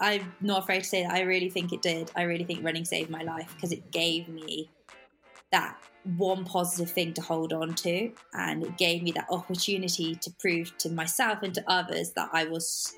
[0.00, 2.10] I'm not afraid to say that I really think it did.
[2.14, 4.70] I really think running saved my life because it gave me
[5.52, 5.76] that
[6.16, 10.76] one positive thing to hold on to, and it gave me that opportunity to prove
[10.78, 12.96] to myself and to others that I was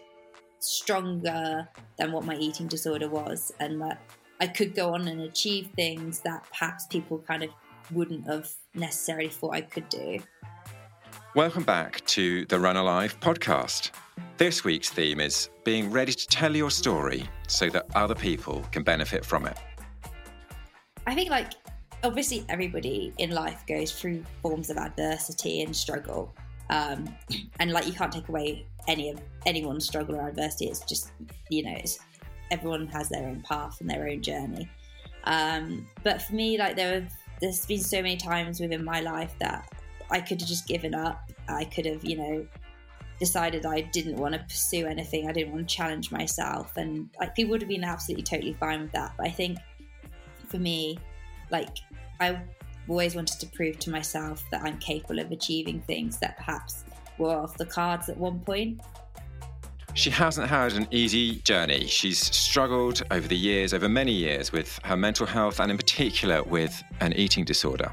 [0.58, 4.00] stronger than what my eating disorder was, and that
[4.40, 7.50] I could go on and achieve things that perhaps people kind of
[7.92, 10.18] wouldn't have necessarily thought I could do.
[11.34, 13.90] Welcome back to the Run Alive podcast.
[14.38, 18.82] This week's theme is being ready to tell your story so that other people can
[18.82, 19.58] benefit from it.
[21.06, 21.52] I think, like,
[22.02, 26.34] obviously, everybody in life goes through forms of adversity and struggle.
[26.70, 27.14] Um,
[27.60, 30.68] and like, you can't take away any of anyone's struggle or adversity.
[30.68, 31.12] It's just,
[31.50, 31.98] you know, it's
[32.50, 34.66] everyone has their own path and their own journey.
[35.24, 39.34] Um, but for me, like, there have there's been so many times within my life
[39.40, 39.70] that
[40.10, 41.30] I could have just given up.
[41.48, 42.46] I could have, you know,
[43.18, 45.28] decided I didn't want to pursue anything.
[45.28, 48.82] I didn't want to challenge myself, and like people would have been absolutely totally fine
[48.82, 49.12] with that.
[49.16, 49.58] But I think
[50.48, 50.98] for me,
[51.50, 51.78] like
[52.20, 52.40] I
[52.88, 56.84] always wanted to prove to myself that I'm capable of achieving things that perhaps
[57.18, 58.80] were off the cards at one point.
[59.94, 61.86] She hasn't had an easy journey.
[61.86, 66.42] She's struggled over the years, over many years, with her mental health and, in particular,
[66.44, 67.90] with an eating disorder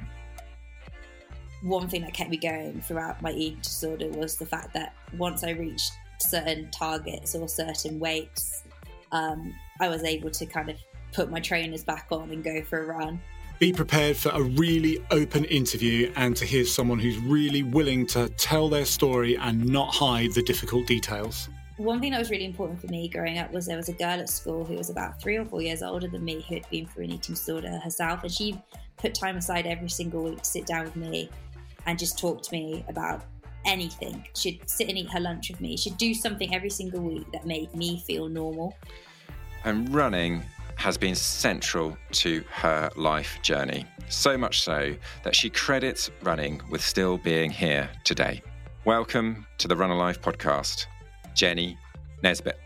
[1.65, 5.43] one thing that kept me going throughout my eating disorder was the fact that once
[5.43, 8.63] I reached certain targets or certain weights,
[9.11, 10.77] um, I was able to kind of
[11.11, 13.19] put my trainers back on and go for a run.
[13.57, 18.29] Be prepared for a really open interview and to hear someone who's really willing to
[18.29, 21.49] tell their story and not hide the difficult details.
[21.77, 24.19] One thing that was really important for me growing up was there was a girl
[24.19, 26.85] at school who was about three or four years older than me who had been
[26.85, 28.61] through an eating disorder herself, and she
[28.97, 31.29] put time aside every single week to sit down with me
[31.85, 33.23] and just talk to me about
[33.65, 34.25] anything.
[34.35, 35.77] She'd sit and eat her lunch with me.
[35.77, 38.75] She'd do something every single week that made me feel normal.
[39.63, 40.43] And running
[40.75, 43.85] has been central to her life journey.
[44.09, 48.41] So much so that she credits running with still being here today.
[48.83, 50.85] Welcome to the Run Alive podcast,
[51.33, 51.77] Jenny
[52.21, 52.59] Nesbitt.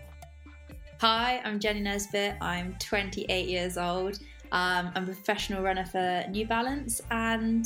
[0.99, 2.35] Hi, I'm Jenny Nesbitt.
[2.41, 4.19] I'm 28 years old.
[4.51, 7.65] Um, I'm a professional runner for New Balance and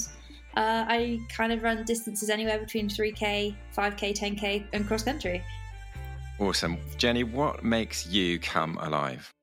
[0.56, 5.44] uh, I kind of run distances anywhere between 3K, 5K, 10K, and cross country.
[6.40, 6.78] Awesome.
[6.98, 9.34] Jenny, what makes you come alive?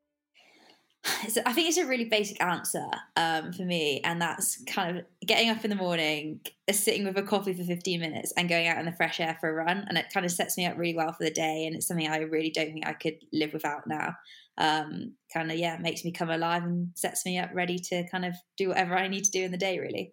[1.29, 2.85] So I think it's a really basic answer
[3.17, 7.17] um, for me, and that's kind of getting up in the morning, uh, sitting with
[7.17, 9.87] a coffee for 15 minutes, and going out in the fresh air for a run.
[9.89, 12.07] And it kind of sets me up really well for the day, and it's something
[12.07, 14.15] I really don't think I could live without now.
[14.59, 18.27] Um, kind of, yeah, makes me come alive and sets me up ready to kind
[18.27, 20.13] of do whatever I need to do in the day, really.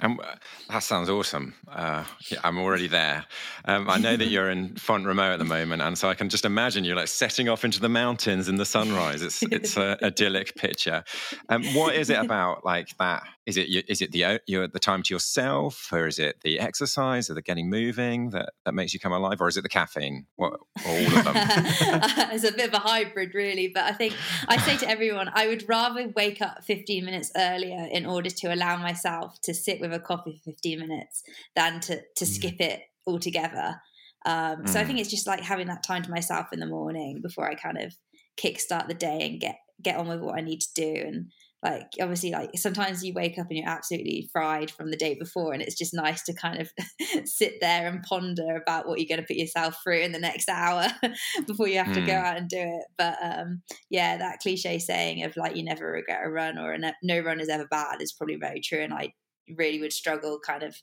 [0.00, 0.20] Um,
[0.68, 1.54] that sounds awesome.
[1.70, 3.26] Uh, yeah, I'm already there.
[3.66, 6.28] Um, I know that you're in Font Romeu at the moment, and so I can
[6.28, 9.22] just imagine you're like setting off into the mountains in the sunrise.
[9.22, 11.04] It's it's an idyllic picture.
[11.48, 13.24] Um, what is it about like that?
[13.46, 17.28] Is it is it the you the time to yourself, or is it the exercise,
[17.28, 20.26] or the getting moving that that makes you come alive, or is it the caffeine?
[20.36, 21.34] What all of them?
[22.32, 23.68] it's a bit of a hybrid, really.
[23.68, 24.14] But I think
[24.48, 28.54] I say to everyone, I would rather wake up 15 minutes earlier in order to
[28.54, 31.22] allow myself to sit with a coffee for 15 minutes
[31.56, 32.28] than to to mm.
[32.28, 33.80] skip it altogether.
[34.26, 34.68] Um, mm.
[34.68, 35.00] So I think mm.
[35.02, 37.94] it's just like having that time to myself in the morning before I kind of
[38.38, 41.02] kickstart the day and get get on with what I need to do.
[41.06, 41.30] And
[41.62, 45.52] like obviously, like sometimes you wake up and you're absolutely fried from the day before,
[45.52, 46.70] and it's just nice to kind of
[47.26, 50.48] sit there and ponder about what you're going to put yourself through in the next
[50.48, 50.86] hour
[51.46, 51.94] before you have mm.
[51.94, 52.24] to go mm.
[52.24, 52.84] out and do it.
[52.96, 56.78] But um, yeah, that cliche saying of like you never regret a run or a
[57.02, 59.12] no run is ever bad is probably very true, and I
[59.56, 60.76] really would struggle kind of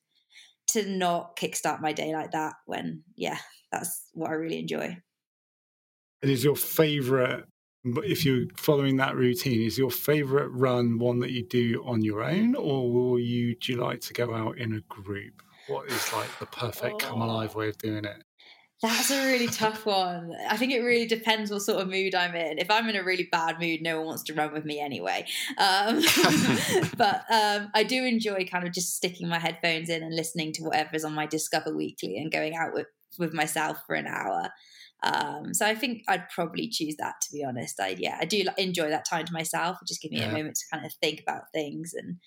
[0.67, 3.37] to not kickstart my day like that when yeah
[3.71, 4.97] that's what i really enjoy.
[6.21, 7.45] And is your favorite
[8.03, 12.23] if you're following that routine is your favorite run one that you do on your
[12.23, 15.41] own or will you do you like to go out in a group?
[15.67, 16.97] What is like the perfect oh.
[16.97, 17.59] come alive oh.
[17.59, 18.23] way of doing it
[18.81, 20.33] that's a really tough one.
[20.49, 22.59] I think it really depends what sort of mood I'm in.
[22.59, 25.25] If I'm in a really bad mood, no one wants to run with me anyway.
[25.57, 26.03] Um,
[26.97, 30.63] but um, I do enjoy kind of just sticking my headphones in and listening to
[30.63, 32.85] whatever's on my Discover Weekly and going out with,
[33.17, 34.49] with myself for an hour.
[35.03, 37.79] Um, so I think I'd probably choose that to be honest.
[37.79, 39.77] I yeah, I do enjoy that time to myself.
[39.87, 40.29] Just give me yeah.
[40.29, 42.17] a moment to kind of think about things and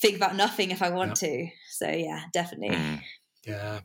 [0.00, 1.28] think about nothing if I want yeah.
[1.28, 1.48] to.
[1.70, 2.76] So yeah, definitely.
[2.76, 3.00] Mm.
[3.46, 3.80] Yeah,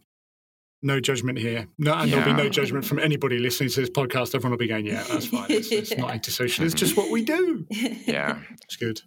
[0.82, 1.68] no judgment here.
[1.78, 2.18] No, and yeah.
[2.18, 4.36] there'll be no judgment from anybody listening to this podcast.
[4.36, 5.46] Everyone will be going, yeah, that's fine.
[5.50, 6.66] It's, it's not antisocial.
[6.66, 7.66] It's just what we do.
[7.70, 8.40] Yeah.
[8.64, 9.02] It's good.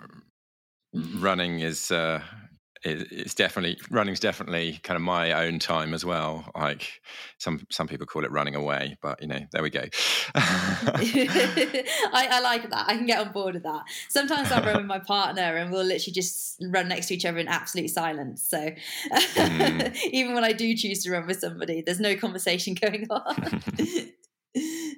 [0.95, 2.23] Running is uh,
[2.85, 6.45] it, it's definitely running's definitely kind of my own time as well.
[6.55, 7.01] Like
[7.39, 9.85] some some people call it running away, but you know, there we go.
[10.35, 12.85] I, I, like that.
[12.87, 13.85] I can get on board with that.
[14.09, 17.39] Sometimes I run with my partner, and we'll literally just run next to each other
[17.39, 18.43] in absolute silence.
[18.43, 18.71] So
[19.11, 19.97] mm.
[20.11, 24.13] even when I do choose to run with somebody, there's no conversation going on.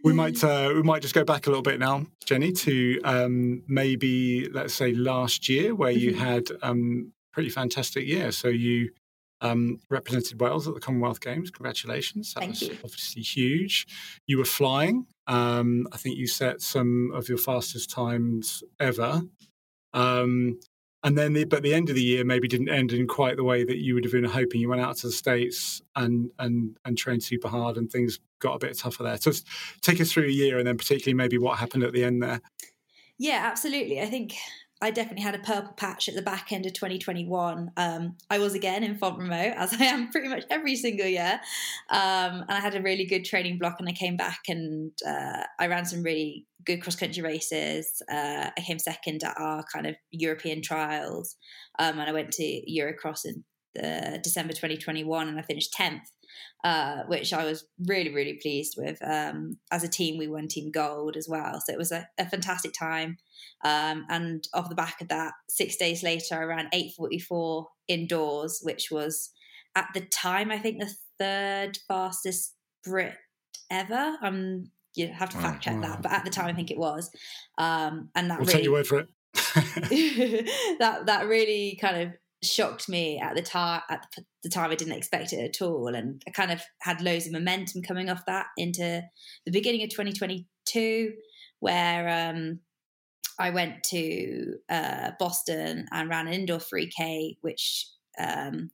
[0.05, 3.63] we might uh, we might just go back a little bit now, Jenny, to um,
[3.69, 6.25] maybe let's say last year where you mm-hmm.
[6.25, 8.33] had um, pretty fantastic year.
[8.33, 8.89] So you
[9.43, 11.51] um, represented Wales at the Commonwealth Games.
[11.51, 12.33] Congratulations!
[12.33, 12.79] That Thank was you.
[12.83, 13.87] obviously huge.
[14.27, 15.05] You were flying.
[15.27, 19.21] Um, I think you set some of your fastest times ever.
[19.93, 20.59] Um,
[21.03, 23.45] and then, the, but the end of the year maybe didn't end in quite the
[23.45, 24.63] way that you would have been hoping.
[24.63, 28.55] You went out to the states and and and trained super hard, and things got
[28.55, 29.19] a bit tougher there.
[29.19, 29.33] So,
[29.83, 32.41] take us through a year, and then particularly maybe what happened at the end there.
[33.19, 34.01] Yeah, absolutely.
[34.01, 34.37] I think
[34.83, 37.71] I definitely had a purple patch at the back end of 2021.
[37.77, 41.41] Um, I was again in Font-Romeu, as I am pretty much every single year.
[41.91, 45.45] Um, and I had a really good training block, and I came back and uh,
[45.59, 48.03] I ran some really good cross country races.
[48.11, 51.37] Uh, I came second at our kind of European trials,
[51.79, 53.45] um, and I went to Eurocross in
[53.75, 56.01] the December 2021, and I finished 10th.
[56.65, 58.99] Uh, which I was really, really pleased with.
[59.01, 61.61] Um, as a team, we won team gold as well.
[61.65, 63.19] So it was a, a fantastic time.
[63.65, 68.91] Um, and off the back of that, six days later, I ran 844 indoors, which
[68.91, 69.31] was
[69.77, 72.55] at the time, I think, the third fastest
[72.85, 73.15] Brit
[73.71, 74.17] ever.
[74.23, 77.11] Um, you have to fact check that, but at the time, I think it was.
[77.59, 79.09] Um, and that we'll really, take your word for it.
[80.81, 82.13] that that really kind of
[82.47, 83.83] shocked me at the time.
[83.89, 84.07] At
[84.43, 87.33] the time, I didn't expect it at all, and I kind of had loads of
[87.33, 89.03] momentum coming off that into
[89.45, 91.13] the beginning of 2022,
[91.61, 92.61] where um,
[93.39, 97.89] I went to uh, Boston and ran an indoor 3K, which
[98.19, 98.71] um,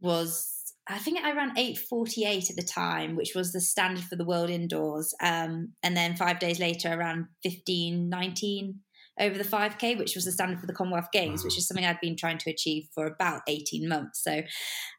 [0.00, 0.60] was
[0.90, 4.50] I think I ran 8:48 at the time, which was the standard for the world
[4.50, 5.14] indoors.
[5.22, 8.74] Um, and then five days later, I ran 15:19
[9.20, 12.00] over the 5K, which was the standard for the Commonwealth Games, which is something I'd
[12.00, 14.24] been trying to achieve for about 18 months.
[14.24, 14.42] So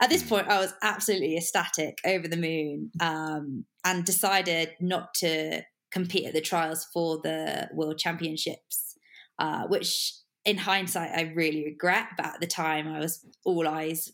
[0.02, 5.64] at this point, I was absolutely ecstatic, over the moon, um, and decided not to
[5.92, 8.96] compete at the trials for the World Championships,
[9.40, 10.14] uh, which
[10.46, 12.10] in hindsight I really regret.
[12.16, 14.12] But at the time, I was all eyes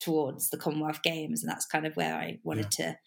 [0.00, 2.86] towards the Commonwealth Games, and that's kind of where I wanted yeah.
[2.86, 2.98] to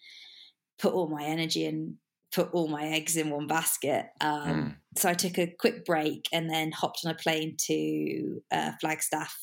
[0.79, 1.95] put all my energy and
[2.33, 4.07] put all my eggs in one basket.
[4.21, 4.75] Um, mm.
[4.97, 9.35] So I took a quick break and then hopped on a plane to uh, Flagstaff,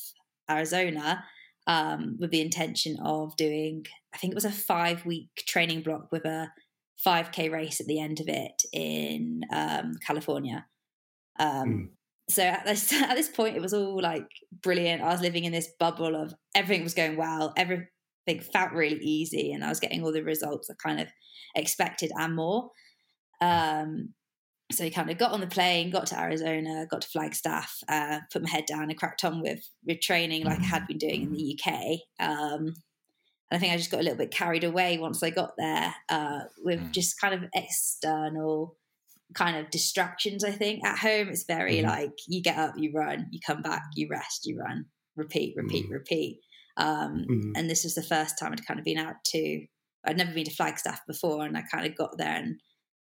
[0.51, 1.25] Arizona,
[1.67, 3.85] um, with the intention of doing,
[4.15, 6.51] I think it was a five week training block with a
[7.07, 10.67] 5K race at the end of it in um, California.
[11.39, 11.89] Um, mm.
[12.31, 14.27] So at this, at this point, it was all like
[14.63, 15.03] brilliant.
[15.03, 17.89] I was living in this bubble of everything was going well, everything
[18.53, 21.09] felt really easy, and I was getting all the results I kind of
[21.55, 22.71] expected and more.
[23.41, 24.15] Um,
[24.73, 28.21] so I kind of got on the plane, got to Arizona, got to Flagstaff, uh,
[28.33, 31.23] put my head down and cracked on with with training like I had been doing
[31.23, 31.99] in the UK.
[32.21, 32.75] Um,
[33.51, 35.95] and I think I just got a little bit carried away once I got there
[36.09, 36.91] uh, with mm.
[36.93, 38.77] just kind of external
[39.35, 40.45] kind of distractions.
[40.45, 41.87] I think at home it's very mm.
[41.87, 44.87] like you get up, you run, you come back, you rest, you run,
[45.17, 45.93] repeat, repeat, mm.
[45.93, 46.41] repeat.
[46.77, 47.53] Um, mm.
[47.55, 49.67] And this was the first time I'd kind of been out to.
[50.05, 52.61] I'd never been to Flagstaff before, and I kind of got there and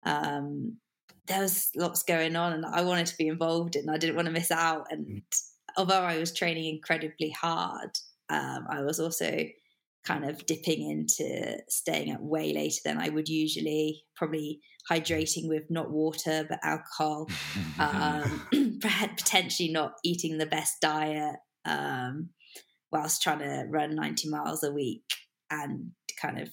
[0.04, 0.78] um,
[1.28, 4.26] there was lots going on, and I wanted to be involved, and I didn't want
[4.26, 4.86] to miss out.
[4.90, 5.22] And mm.
[5.76, 7.90] although I was training incredibly hard,
[8.30, 9.44] um, I was also
[10.04, 15.64] kind of dipping into staying up way later than I would usually, probably hydrating with
[15.70, 17.28] not water but alcohol,
[17.78, 18.46] um,
[18.80, 22.30] potentially not eating the best diet um,
[22.90, 25.02] whilst trying to run 90 miles a week
[25.50, 26.48] and kind of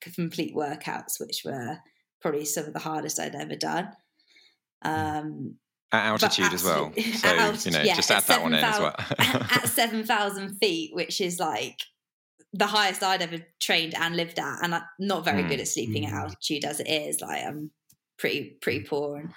[0.00, 1.78] complete workouts, which were
[2.26, 3.88] probably some of the hardest I'd ever done.
[4.82, 5.58] Um,
[5.92, 6.92] at altitude as well.
[6.92, 8.96] So, altitude, you know, yeah, just add that one in as well.
[9.18, 11.78] at 7,000 feet, which is like
[12.52, 14.58] the highest I'd ever trained and lived at.
[14.60, 15.48] And I'm not very mm.
[15.48, 16.08] good at sleeping mm.
[16.08, 17.20] at altitude as it is.
[17.20, 17.70] Like I'm
[18.18, 18.88] pretty, pretty mm.
[18.88, 19.18] poor.
[19.18, 19.30] And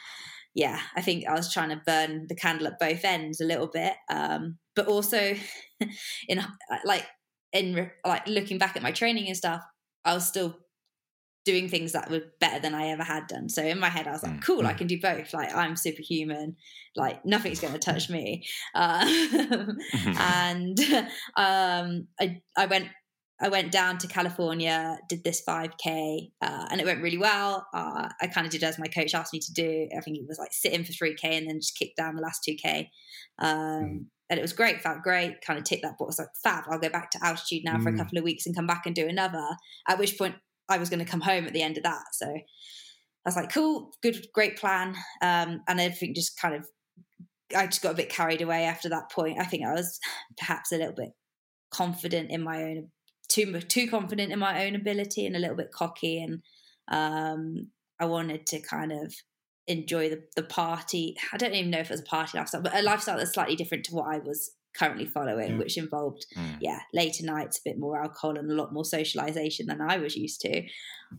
[0.56, 3.68] yeah, I think I was trying to burn the candle at both ends a little
[3.68, 3.94] bit.
[4.10, 5.36] Um, but also
[6.28, 6.44] in
[6.86, 7.06] like,
[7.54, 9.62] in like looking back at my training and stuff,
[10.04, 10.58] I was still
[11.50, 13.50] doing things that were better than I ever had done.
[13.50, 14.78] So in my head, I was like, mm, cool, I mm.
[14.78, 15.34] can do both.
[15.34, 16.56] Like I'm superhuman.
[16.96, 18.46] Like nothing's going to touch me.
[18.76, 19.04] Uh,
[20.20, 20.80] and
[21.36, 22.90] um, I I went
[23.42, 27.66] I went down to California, did this 5K, uh, and it went really well.
[27.74, 29.88] Uh, I kind of did as my coach asked me to do.
[29.98, 32.22] I think it was like sit in for 3K and then just kick down the
[32.22, 32.90] last 2K.
[33.40, 34.06] Um, mm.
[34.30, 36.66] and it was great, felt great, kind of ticked that box like fab.
[36.70, 37.84] I'll go back to altitude now mm.
[37.84, 37.98] for a mm.
[37.98, 39.48] couple of weeks and come back and do another.
[39.88, 40.36] At which point
[40.70, 42.04] I was going to come home at the end of that.
[42.14, 42.42] So I
[43.26, 44.96] was like, cool, good, great plan.
[45.22, 46.68] Um, and everything just kind of,
[47.56, 49.40] I just got a bit carried away after that point.
[49.40, 50.00] I think I was
[50.38, 51.12] perhaps a little bit
[51.72, 52.90] confident in my own,
[53.28, 56.22] too too confident in my own ability and a little bit cocky.
[56.22, 56.42] And
[56.88, 57.68] um,
[58.00, 59.14] I wanted to kind of
[59.68, 61.16] enjoy the, the party.
[61.32, 63.56] I don't even know if it was a party lifestyle, but a lifestyle that's slightly
[63.56, 65.58] different to what I was currently following, yeah.
[65.58, 66.58] which involved, mm.
[66.62, 70.16] yeah, later nights, a bit more alcohol and a lot more socialization than I was
[70.16, 70.64] used to.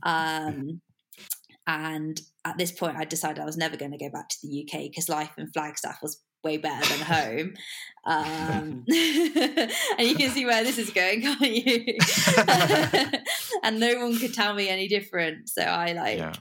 [0.02, 0.80] Um,
[1.66, 4.64] and at this point, I decided I was never going to go back to the
[4.64, 7.54] UK because life in Flagstaff was way better than home.
[8.04, 11.98] Um, and you can see where this is going, can't you?
[13.62, 15.48] and no one could tell me any different.
[15.48, 16.18] So I like.
[16.18, 16.32] Yeah.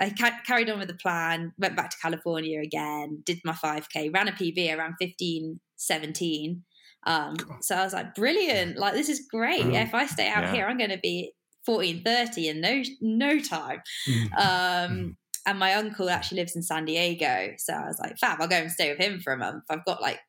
[0.00, 4.14] I ca- carried on with the plan, went back to California again, did my 5K,
[4.14, 6.62] ran a PB around 15, 17.
[7.06, 8.76] Um, so I was like, brilliant.
[8.76, 9.64] Like, this is great.
[9.64, 9.82] Mm.
[9.82, 10.52] If I stay out yeah.
[10.52, 11.32] here, I'm going to be
[11.66, 13.82] 14, 30 in no, no time.
[14.08, 14.32] Mm.
[14.38, 15.16] Um, mm.
[15.46, 17.54] and my uncle actually lives in San Diego.
[17.58, 19.64] So I was like, fab, I'll go and stay with him for a month.
[19.68, 20.20] I've got like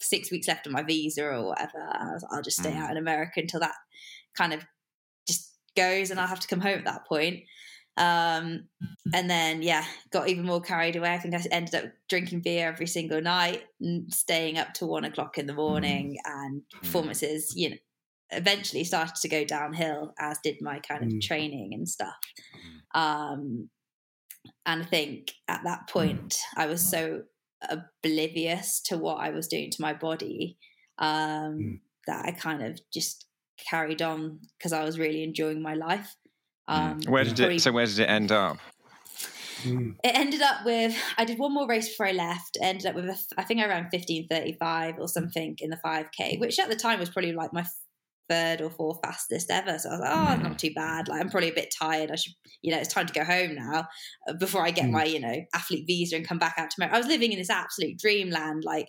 [0.00, 1.78] six weeks left of my visa or whatever.
[1.78, 2.80] I was like, I'll just stay mm.
[2.80, 3.74] out in America until that
[4.36, 4.64] kind of
[5.26, 7.40] just goes and I'll have to come home at that point.
[7.98, 8.68] Um,
[9.12, 11.12] and then, yeah, got even more carried away.
[11.12, 13.64] I think I ended up drinking beer every single night,
[14.08, 16.80] staying up to one o'clock in the morning, and mm.
[16.80, 17.76] performances, you know,
[18.30, 21.20] eventually started to go downhill, as did my kind of mm.
[21.20, 22.14] training and stuff.
[22.94, 23.00] Mm.
[23.00, 23.70] Um,
[24.64, 27.22] and I think at that point, I was so
[27.68, 30.56] oblivious to what I was doing to my body
[30.98, 33.26] um, that I kind of just
[33.68, 36.14] carried on because I was really enjoying my life.
[36.68, 37.60] Um, where did it?
[37.60, 38.58] So where did it end up?
[39.62, 39.96] Mm.
[40.04, 42.58] It ended up with I did one more race before I left.
[42.62, 45.78] Ended up with a, I think I ran fifteen thirty five or something in the
[45.78, 47.64] five k, which at the time was probably like my
[48.28, 49.78] third or fourth fastest ever.
[49.78, 51.08] So I was like, oh, not too bad.
[51.08, 52.10] Like I'm probably a bit tired.
[52.10, 52.32] I should,
[52.62, 53.86] you know, it's time to go home now
[54.28, 54.92] uh, before I get mm.
[54.92, 56.96] my, you know, athlete visa and come back out to America.
[56.96, 58.64] I was living in this absolute dreamland.
[58.64, 58.88] Like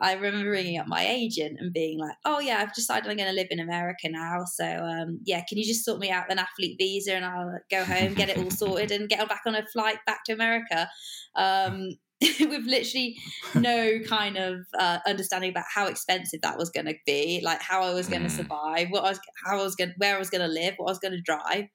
[0.00, 3.28] I remember ringing up my agent and being like, "Oh yeah, I've decided I'm going
[3.28, 4.44] to live in America now.
[4.44, 7.84] So um, yeah, can you just sort me out an athlete visa and I'll go
[7.84, 10.88] home, get it all sorted, and get back on a flight back to America."
[11.36, 11.90] Um,
[12.40, 13.18] with literally
[13.54, 17.82] no kind of uh, understanding about how expensive that was going to be, like how
[17.82, 18.36] I was going to mm.
[18.36, 20.88] survive, what I was, how I was going, where I was going to live, what
[20.88, 21.66] I was going to drive.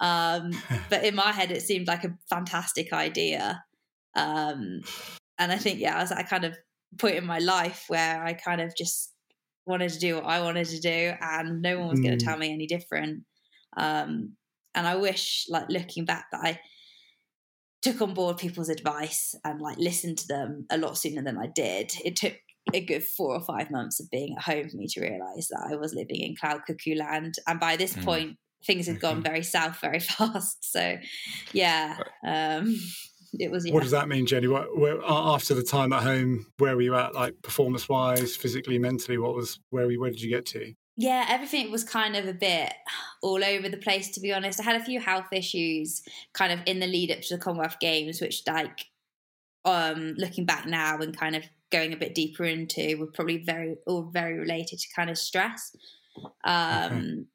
[0.00, 0.52] Um,
[0.90, 3.62] but in my head, it seemed like a fantastic idea.
[4.16, 4.80] Um,
[5.38, 6.56] and I think, yeah, I was I kind of
[6.98, 9.12] point in my life where I kind of just
[9.66, 12.04] wanted to do what I wanted to do, and no one was mm.
[12.04, 13.24] going to tell me any different.
[13.76, 14.36] Um,
[14.74, 16.60] and I wish, like looking back, that I
[17.82, 21.48] took on board people's advice and like listened to them a lot sooner than I
[21.48, 21.92] did.
[22.04, 22.34] It took
[22.72, 25.68] a good four or five months of being at home for me to realize that
[25.70, 28.04] I was living in cloud cuckoo land, and by this mm.
[28.04, 30.58] point, things had gone very south very fast.
[30.70, 30.96] So,
[31.52, 31.98] yeah.
[32.26, 32.76] Um,
[33.34, 33.66] it was.
[33.66, 33.74] Yeah.
[33.74, 34.46] What does that mean, Jenny?
[34.46, 38.78] What, where, after the time at home, where were you at, like performance wise, physically,
[38.78, 39.18] mentally?
[39.18, 39.86] What was where?
[39.86, 40.72] We, where did you get to?
[41.02, 42.72] Yeah, everything was kind of a bit
[43.22, 44.60] all over the place, to be honest.
[44.60, 47.80] I had a few health issues kind of in the lead up to the Commonwealth
[47.80, 48.86] Games, which, like,
[49.64, 53.76] um, looking back now and kind of going a bit deeper into, were probably very
[53.84, 55.74] all very related to kind of stress.
[56.44, 57.26] Um,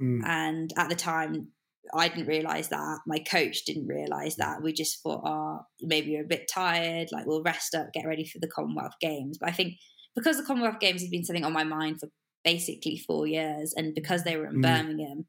[0.00, 0.04] okay.
[0.04, 0.24] mm.
[0.24, 1.48] And at the time,
[1.92, 3.00] I didn't realize that.
[3.08, 4.62] My coach didn't realize that.
[4.62, 7.08] We just thought, oh, maybe you're a bit tired.
[7.10, 9.36] Like we'll rest up, get ready for the Commonwealth Games.
[9.38, 9.74] But I think
[10.14, 12.08] because the Commonwealth Games has been something on my mind for
[12.46, 14.62] basically four years, and because they were in mm.
[14.62, 15.26] Birmingham,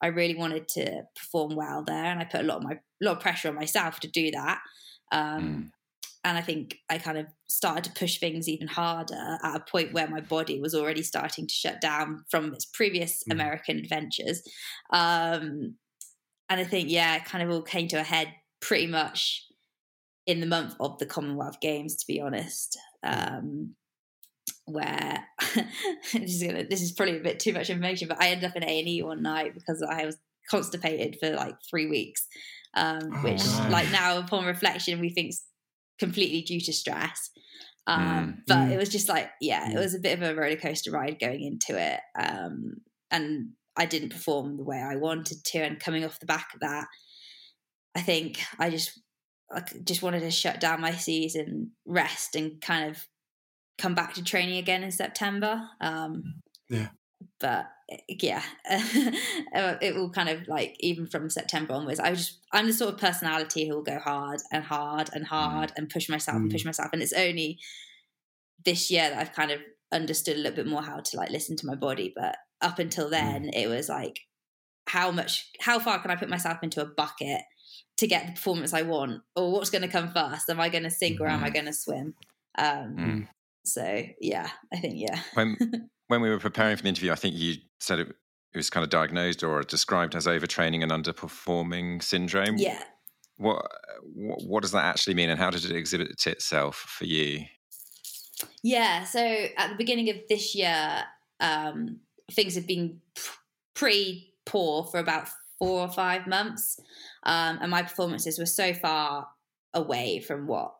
[0.00, 3.04] I really wanted to perform well there, and I put a lot of my a
[3.04, 4.60] lot of pressure on myself to do that.
[5.12, 5.70] Um, mm.
[6.22, 9.94] And I think I kind of started to push things even harder at a point
[9.94, 13.32] where my body was already starting to shut down from its previous mm.
[13.32, 14.42] American adventures.
[14.92, 15.76] Um,
[16.50, 19.46] and I think, yeah, it kind of all came to a head pretty much
[20.26, 22.78] in the month of the Commonwealth Games, to be honest.
[23.02, 23.74] Um,
[24.72, 25.24] where
[26.12, 28.56] this is gonna this is probably a bit too much information, but I ended up
[28.56, 30.16] in A and E one night because I was
[30.50, 32.26] constipated for like three weeks,
[32.74, 35.44] um, oh, which like now upon reflection we think's
[35.98, 37.30] completely due to stress.
[37.86, 38.36] Um, mm.
[38.46, 38.72] But mm.
[38.72, 39.74] it was just like yeah, mm.
[39.74, 42.76] it was a bit of a roller coaster ride going into it, um,
[43.10, 45.58] and I didn't perform the way I wanted to.
[45.58, 46.86] And coming off the back of that,
[47.94, 49.00] I think I just
[49.52, 53.04] I just wanted to shut down my season, rest, and kind of
[53.80, 55.62] come back to training again in September.
[55.80, 56.88] Um, yeah.
[57.38, 57.66] But
[58.08, 61.98] yeah, it will kind of like even from September onwards.
[61.98, 65.28] I just I'm the sort of personality who will go hard and hard and mm.
[65.28, 65.72] hard mm.
[65.76, 66.42] and push myself mm.
[66.42, 66.90] and push myself.
[66.92, 67.58] And it's only
[68.64, 69.60] this year that I've kind of
[69.92, 72.12] understood a little bit more how to like listen to my body.
[72.14, 73.54] But up until then, mm.
[73.54, 74.20] it was like,
[74.86, 77.42] how much, how far can I put myself into a bucket
[77.98, 80.48] to get the performance I want, or what's going to come first?
[80.48, 81.22] Am I going to sink mm.
[81.22, 81.54] or am I mm-hmm.
[81.54, 82.14] going to swim?
[82.58, 83.28] Um, mm.
[83.64, 85.20] So yeah, I think yeah.
[85.34, 85.56] when
[86.08, 88.84] when we were preparing for the interview, I think you said it, it was kind
[88.84, 92.56] of diagnosed or described as overtraining and underperforming syndrome.
[92.56, 92.82] Yeah.
[93.36, 93.64] What,
[94.02, 97.44] what what does that actually mean, and how did it exhibit itself for you?
[98.62, 101.02] Yeah, so at the beginning of this year,
[101.40, 102.00] um,
[102.32, 103.00] things have been
[103.74, 106.78] pretty poor for about four or five months,
[107.22, 109.28] um, and my performances were so far
[109.72, 110.74] away from what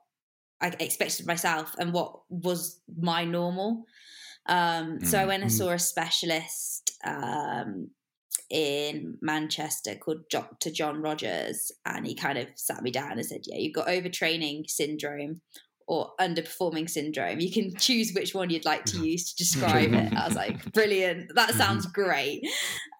[0.60, 3.84] I expected myself and what was my normal.
[4.46, 5.06] Um, mm.
[5.06, 5.54] So I went and mm.
[5.54, 7.90] saw a specialist um,
[8.50, 10.70] in Manchester called Dr.
[10.70, 14.68] John Rogers, and he kind of sat me down and said, "Yeah, you've got overtraining
[14.68, 15.40] syndrome."
[15.92, 17.40] Or underperforming syndrome.
[17.40, 20.12] You can choose which one you'd like to use to describe it.
[20.14, 21.32] I was like, brilliant.
[21.34, 22.42] That sounds great.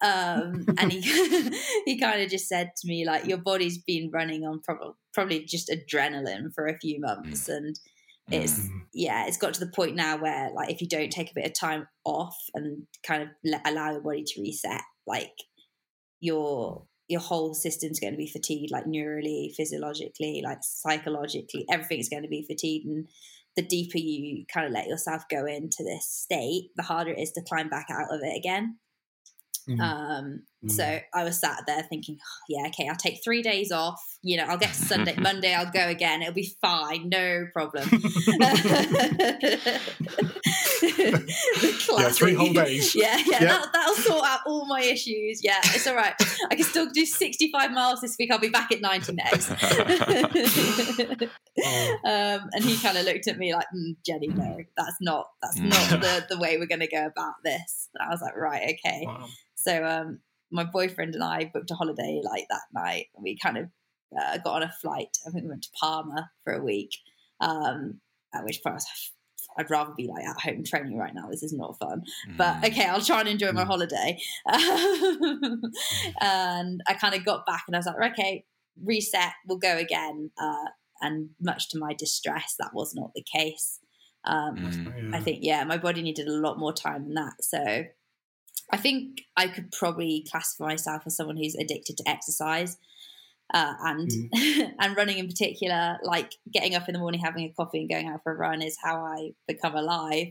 [0.01, 0.99] Um, and he
[1.85, 5.45] he kind of just said to me, like, your body's been running on probably probably
[5.45, 7.79] just adrenaline for a few months, and
[8.29, 8.81] it's mm.
[8.93, 11.45] yeah it's got to the point now where like if you don't take a bit
[11.45, 15.33] of time off and kind of let, allow your body to reset like
[16.19, 22.23] your your whole system's going to be fatigued like neurally physiologically like psychologically everything's going
[22.23, 23.07] to be fatigued and
[23.55, 27.31] the deeper you kind of let yourself go into this state the harder it is
[27.31, 28.77] to climb back out of it again
[29.69, 29.79] Mm.
[29.79, 30.71] Um, mm.
[30.71, 34.01] So I was sat there thinking, oh, yeah, okay, I'll take three days off.
[34.21, 36.21] You know, I'll get to Sunday, Monday, I'll go again.
[36.21, 37.87] It'll be fine, no problem.
[40.81, 42.95] yeah, three whole days.
[42.95, 45.43] Yeah, yeah, That, that'll sort out all my issues.
[45.43, 46.13] Yeah, it's all right.
[46.49, 48.31] I can still do 65 miles this week.
[48.31, 49.51] I'll be back at 90 next.
[51.63, 51.97] oh.
[52.05, 55.57] um, and he kind of looked at me like, mm, Jenny, no, that's not that's
[55.57, 56.01] not mm.
[56.01, 57.89] the, the way we're going to go about this.
[57.95, 59.03] And I was like, right, okay.
[59.05, 59.27] Wow.
[59.55, 60.19] So um,
[60.51, 63.07] my boyfriend and I booked a holiday like that night.
[63.17, 63.69] We kind of
[64.19, 65.17] uh, got on a flight.
[65.25, 66.91] I think we went to Palma for a week.
[67.39, 68.01] Um,
[68.33, 69.11] at which point I was
[69.57, 71.27] I'd rather be like at home training right now.
[71.29, 72.03] This is not fun.
[72.29, 72.37] Mm.
[72.37, 73.67] But okay, I'll try and enjoy my mm.
[73.67, 74.17] holiday.
[76.21, 78.45] and I kind of got back and I was like, okay,
[78.83, 80.31] reset, we'll go again.
[80.41, 80.69] Uh,
[81.01, 83.79] and much to my distress, that was not the case.
[84.23, 85.15] Um, mm.
[85.15, 87.33] I think, yeah, my body needed a lot more time than that.
[87.41, 87.83] So
[88.71, 92.77] I think I could probably classify myself as someone who's addicted to exercise.
[93.53, 94.73] Uh, and mm.
[94.79, 98.07] and running in particular, like getting up in the morning, having a coffee, and going
[98.07, 100.27] out for a run is how I become alive.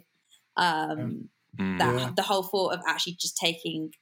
[0.56, 1.78] Um, mm.
[1.78, 2.10] That yeah.
[2.16, 3.92] the whole thought of actually just taking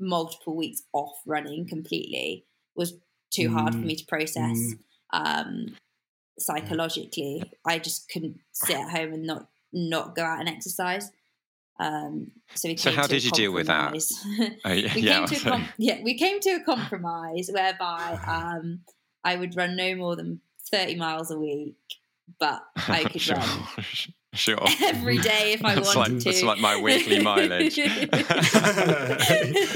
[0.00, 2.94] multiple weeks off running completely was
[3.30, 3.52] too mm.
[3.52, 4.56] hard for me to process.
[4.56, 4.78] Mm.
[5.12, 5.76] Um,
[6.38, 11.10] psychologically, I just couldn't sit at home and not not go out and exercise.
[11.78, 13.94] Um, so we so how did you deal with that?
[14.64, 18.80] oh, yeah, we yeah, came to com- yeah, we came to a compromise whereby um,
[19.24, 21.76] I would run no more than thirty miles a week,
[22.38, 23.48] but I could run
[24.34, 24.58] Sure.
[24.82, 26.30] Every day if I that's wanted like, to.
[26.30, 27.74] That's like my weekly mileage.
[27.80, 27.90] For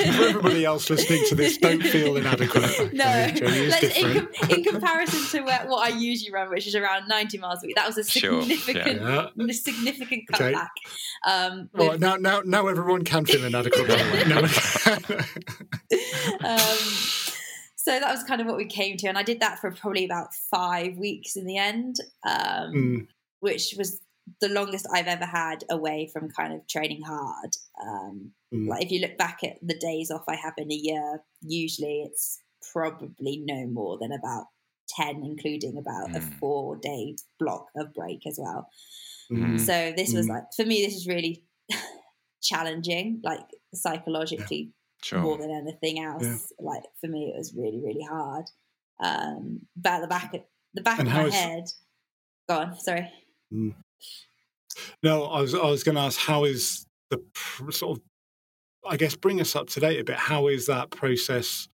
[0.02, 2.94] everybody else listening to this, don't feel inadequate.
[2.96, 7.66] No, in, in, comparison to what I usually run, which is around 90 miles a
[7.66, 9.30] week, that was a significant, sure.
[9.36, 9.52] yeah.
[9.52, 10.54] significant cutback.
[10.54, 10.70] Okay.
[11.26, 11.88] Um, with...
[11.88, 13.88] well, now, now, now everyone can feel inadequate.
[14.28, 14.38] no
[16.48, 16.78] um,
[17.76, 20.06] so that was kind of what we came to, and I did that for probably
[20.06, 23.06] about five weeks in the end, um, mm.
[23.40, 24.00] which was
[24.40, 27.50] the longest I've ever had away from kind of training hard.
[27.80, 28.68] Um, mm.
[28.68, 32.02] Like if you look back at the days off I have in a year, usually
[32.02, 34.46] it's probably no more than about
[34.96, 36.16] 10, including about mm.
[36.16, 38.68] a four day block of break as well.
[39.30, 39.60] Mm.
[39.60, 40.30] So this was mm.
[40.30, 41.44] like, for me, this is really
[42.42, 43.40] challenging, like
[43.74, 44.72] psychologically
[45.04, 45.04] yeah.
[45.04, 45.20] sure.
[45.20, 46.24] more than anything else.
[46.24, 46.36] Yeah.
[46.60, 48.44] Like for me, it was really, really hard.
[49.02, 50.40] Um, but at the back of
[50.74, 51.34] the back and of my is...
[51.34, 51.64] head,
[52.48, 53.10] go on, sorry.
[53.52, 53.74] Mm.
[55.02, 57.22] No, I was I was going to ask how is the
[57.70, 58.04] sort of
[58.88, 60.16] I guess bring us up to date a bit.
[60.16, 61.68] How is that process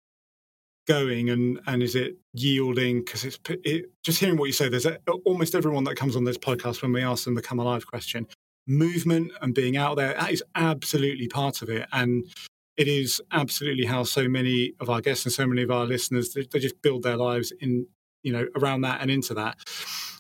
[0.86, 3.00] going, and and is it yielding?
[3.00, 4.68] Because it's it, just hearing what you say.
[4.68, 7.58] There's a, almost everyone that comes on this podcast when we ask them the come
[7.58, 8.26] alive question.
[8.66, 12.24] Movement and being out there that is absolutely part of it, and
[12.76, 16.32] it is absolutely how so many of our guests and so many of our listeners
[16.32, 17.86] they, they just build their lives in
[18.22, 19.56] you know around that and into that.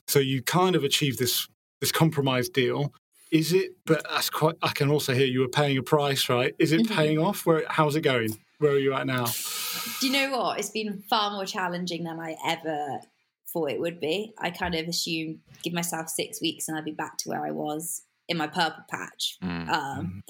[0.06, 1.48] So you kind of achieve this
[1.80, 2.92] this compromise deal.
[3.30, 3.72] Is it?
[3.84, 4.56] But that's quite.
[4.62, 6.54] I can also hear you were paying a price, right?
[6.58, 6.94] Is it mm-hmm.
[6.94, 7.44] paying off?
[7.44, 7.64] Where?
[7.68, 8.38] How's it going?
[8.58, 9.26] Where are you at now?
[10.00, 10.58] Do you know what?
[10.58, 13.00] It's been far more challenging than I ever
[13.52, 14.34] thought it would be.
[14.38, 17.50] I kind of assumed give myself six weeks and I'd be back to where I
[17.50, 19.38] was in my purple patch.
[19.42, 19.68] Mm.
[19.68, 20.22] Um,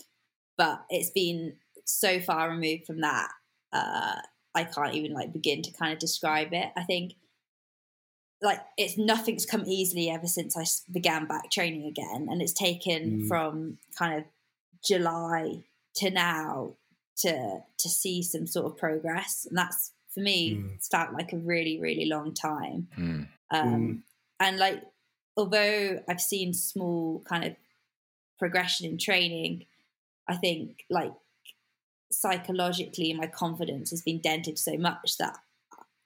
[0.56, 3.28] but it's been so far removed from that.
[3.72, 4.16] Uh,
[4.54, 6.68] I can't even like begin to kind of describe it.
[6.76, 7.14] I think
[8.40, 13.22] like it's nothing's come easily ever since I began back training again, and it's taken
[13.22, 13.28] Mm.
[13.28, 14.24] from kind of
[14.84, 15.64] July
[15.96, 16.74] to now
[17.18, 20.74] to to see some sort of progress, and that's for me Mm.
[20.76, 22.88] it's felt like a really really long time.
[22.96, 23.28] Mm.
[23.50, 24.04] Um,
[24.40, 24.84] And like,
[25.36, 27.56] although I've seen small kind of
[28.38, 29.66] progression in training,
[30.28, 31.12] I think like
[32.10, 35.38] psychologically my confidence has been dented so much that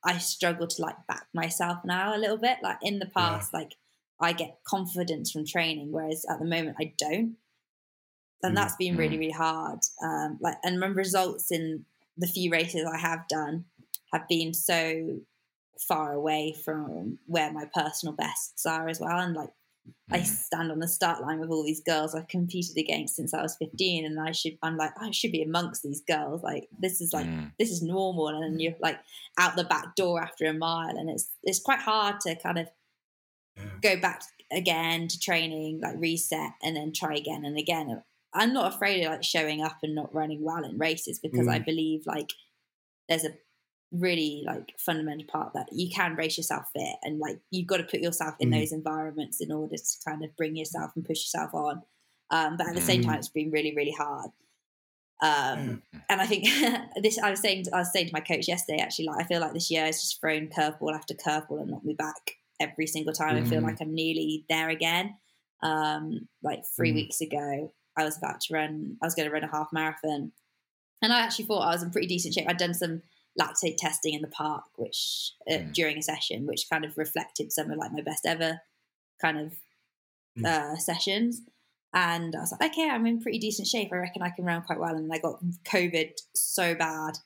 [0.04, 2.58] I struggle to like back myself now a little bit.
[2.62, 3.76] Like in the past, like
[4.20, 7.36] I get confidence from training, whereas at the moment I don't.
[8.42, 9.20] And Mm, that's been really, mm.
[9.20, 9.78] really hard.
[10.02, 11.84] Um, like, and my results in
[12.16, 13.66] the few races I have done
[14.12, 15.20] have been so
[15.88, 19.18] far away from where my personal bests are as well.
[19.18, 19.50] And like,
[20.10, 20.26] I Mm.
[20.26, 23.56] stand on the start line with all these girls I've competed against since I was
[23.56, 26.42] 15, and I should, I'm like, I should be amongst these girls.
[26.42, 27.52] Like, this is like, Mm.
[27.58, 28.28] this is normal.
[28.28, 29.00] And you're like
[29.38, 32.68] out the back door after a mile, and it's it's quite hard to kind of
[33.56, 33.70] Yeah.
[33.82, 38.02] go back again to training, like reset, and then try again and again.
[38.34, 41.58] I'm not afraid of like showing up and not running well in races because I
[41.58, 42.32] believe like
[43.08, 43.36] there's a
[43.92, 47.84] really like fundamental part that you can race yourself fit and like you've got to
[47.84, 48.60] put yourself in Mm.
[48.60, 51.82] those environments in order to kind of bring yourself and push yourself on.
[52.30, 53.06] Um, but at the same Mm.
[53.06, 54.30] time, it's been really, really hard.
[55.20, 56.44] Um, and I think
[57.02, 59.40] this, I was saying, I was saying to my coach yesterday, actually, like, I feel
[59.40, 63.12] like this year has just thrown curveball after curveball and knocked me back every single
[63.12, 63.36] time.
[63.36, 63.64] I feel Mm.
[63.64, 65.16] like I'm nearly there again.
[65.62, 66.94] Um, like three Mm.
[66.94, 70.32] weeks ago, I was about to run, I was going to run a half marathon.
[71.02, 72.48] And I actually thought I was in pretty decent shape.
[72.48, 73.02] I'd done some
[73.40, 75.72] lactate testing in the park, which uh, Mm.
[75.72, 78.60] during a session, which kind of reflected some of like my best ever
[79.20, 79.52] kind of
[80.38, 80.46] Mm.
[80.46, 81.42] uh, sessions.
[81.94, 83.90] And I was like, okay, I'm in pretty decent shape.
[83.92, 84.96] I reckon I can run quite well.
[84.96, 87.18] And I got COVID so bad.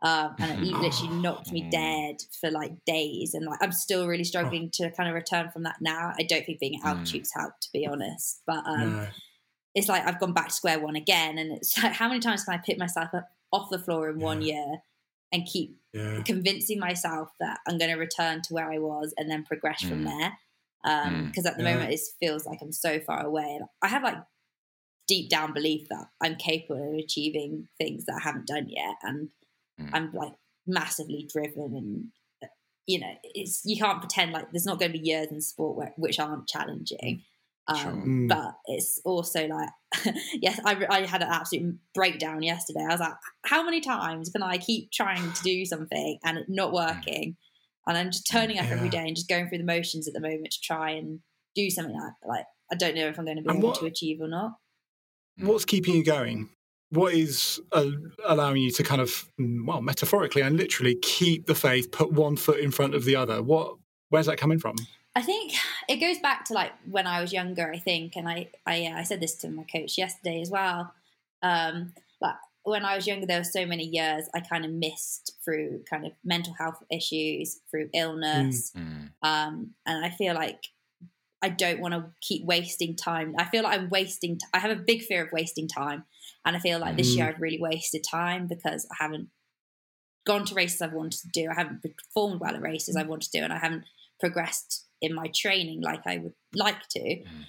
[0.00, 1.70] Um, and it literally knocked me Mm.
[1.72, 3.34] dead for like days.
[3.34, 6.12] And like, I'm still really struggling to kind of return from that now.
[6.18, 6.98] I don't think being at Mm.
[6.98, 8.42] altitude's helped, to be honest.
[8.46, 9.08] But um, No.
[9.74, 11.38] it's like I've gone back to square one again.
[11.38, 14.20] And it's like, how many times can I pick myself up off the floor in
[14.20, 14.82] one year
[15.32, 16.22] and keep Yeah.
[16.24, 20.04] convincing myself that I'm going to return to where I was and then progress from
[20.04, 20.08] Mm.
[20.08, 20.38] there.
[20.86, 21.26] Mm.
[21.28, 21.74] Because at the Yeah.
[21.74, 23.56] moment, it feels like I'm so far away.
[23.58, 24.18] And I have like
[25.08, 28.96] deep down belief that I'm capable of achieving things that I haven't done yet.
[29.02, 29.30] And
[29.80, 29.90] Mm.
[29.92, 30.34] I'm like
[30.66, 32.12] massively driven and
[32.86, 35.76] you know it's you can't pretend like there's not going to be years in sport
[35.76, 37.22] where, which aren't challenging
[37.68, 37.92] um, Sure.
[37.92, 38.28] Mm.
[38.28, 39.68] but it's also like
[40.34, 43.14] yes I, I had an absolute breakdown yesterday i was like
[43.46, 47.36] how many times can i keep trying to do something and it not working
[47.86, 48.90] and i'm just turning up every Yeah.
[49.02, 51.20] day and just going through the motions at the moment to try and
[51.54, 53.78] do something like like i don't know if i'm going to be And able what-
[53.80, 54.52] to achieve or not
[55.38, 56.50] What's keeping you going?
[56.90, 57.86] What is uh,
[58.26, 59.08] allowing you to kind of,
[59.40, 63.16] mm, well, metaphorically and literally keep the faith, put one foot in front of the
[63.16, 63.42] other?
[63.42, 63.76] What?
[64.10, 64.76] Where's that coming from?
[65.14, 65.52] I think
[65.88, 67.70] it goes back to like when I was younger.
[67.70, 70.92] I think, and I I, uh, I said this to my coach yesterday as well.
[71.42, 75.32] Um, like when I was younger, there were so many years I kind of missed
[75.44, 79.10] through kind of mental health issues, through illness, Mm.
[79.22, 80.68] um, and I feel like
[81.42, 83.34] I don't want to keep wasting time.
[83.36, 84.38] I feel like I'm wasting.
[84.38, 86.04] T- I have a big fear of wasting time,
[86.44, 87.16] and I feel like this Mm.
[87.16, 89.28] year I've really wasted time because I haven't
[90.24, 91.50] gone to races I've wanted to do.
[91.50, 93.84] I haven't performed well at races I want to do, and I haven't
[94.20, 97.00] progressed in my training like I would like to.
[97.00, 97.44] Mm.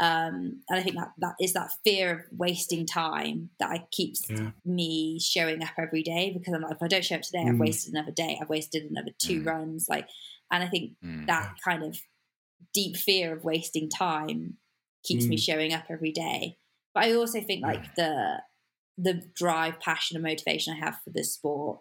[0.00, 4.28] Um, and I think that that is that fear of wasting time that I keeps
[4.28, 4.50] Yeah.
[4.64, 7.54] me showing up every day because I'm like, if I don't show up today, I've
[7.54, 7.60] Mm.
[7.60, 8.36] wasted another day.
[8.40, 9.46] I've wasted another two Mm.
[9.46, 9.88] runs.
[9.88, 10.08] Like,
[10.50, 11.26] and I think Mm.
[11.28, 12.00] that kind of
[12.72, 14.58] deep fear of wasting time
[15.04, 15.40] keeps me Mm.
[15.44, 16.58] showing up every day.
[16.92, 18.42] But I also think like the
[18.96, 21.80] the drive, passion, and motivation I have for this sport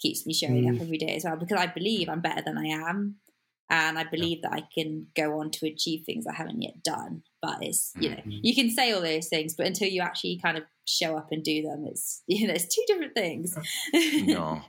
[0.00, 2.68] keeps me showing up every day as well because I believe I'm better than I
[2.68, 3.20] am.
[3.70, 7.22] And I believe that I can go on to achieve things I haven't yet done.
[7.42, 8.40] But it's, you know, Mhm.
[8.42, 11.44] you can say all those things, but until you actually kind of show up and
[11.44, 13.54] do them, it's, you know, it's two different things.
[14.26, 14.62] no.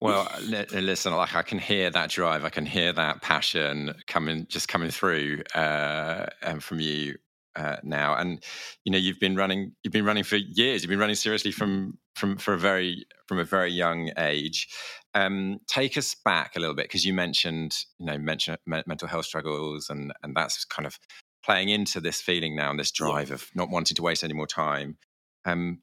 [0.00, 4.46] Well, li- listen, like I can hear that drive, I can hear that passion coming,
[4.48, 6.26] just coming through uh,
[6.60, 7.16] from you
[7.56, 8.14] uh, now.
[8.14, 8.42] And
[8.84, 10.82] you know, you've been running, you've been running for years.
[10.82, 14.68] You've been running seriously from from for a very from a very young age.
[15.14, 19.08] Um, take us back a little bit because you mentioned, you know, mention me- mental
[19.08, 20.98] health struggles, and and that's kind of
[21.44, 24.46] playing into this feeling now and this drive of not wanting to waste any more
[24.46, 24.96] time.
[25.44, 25.82] Um,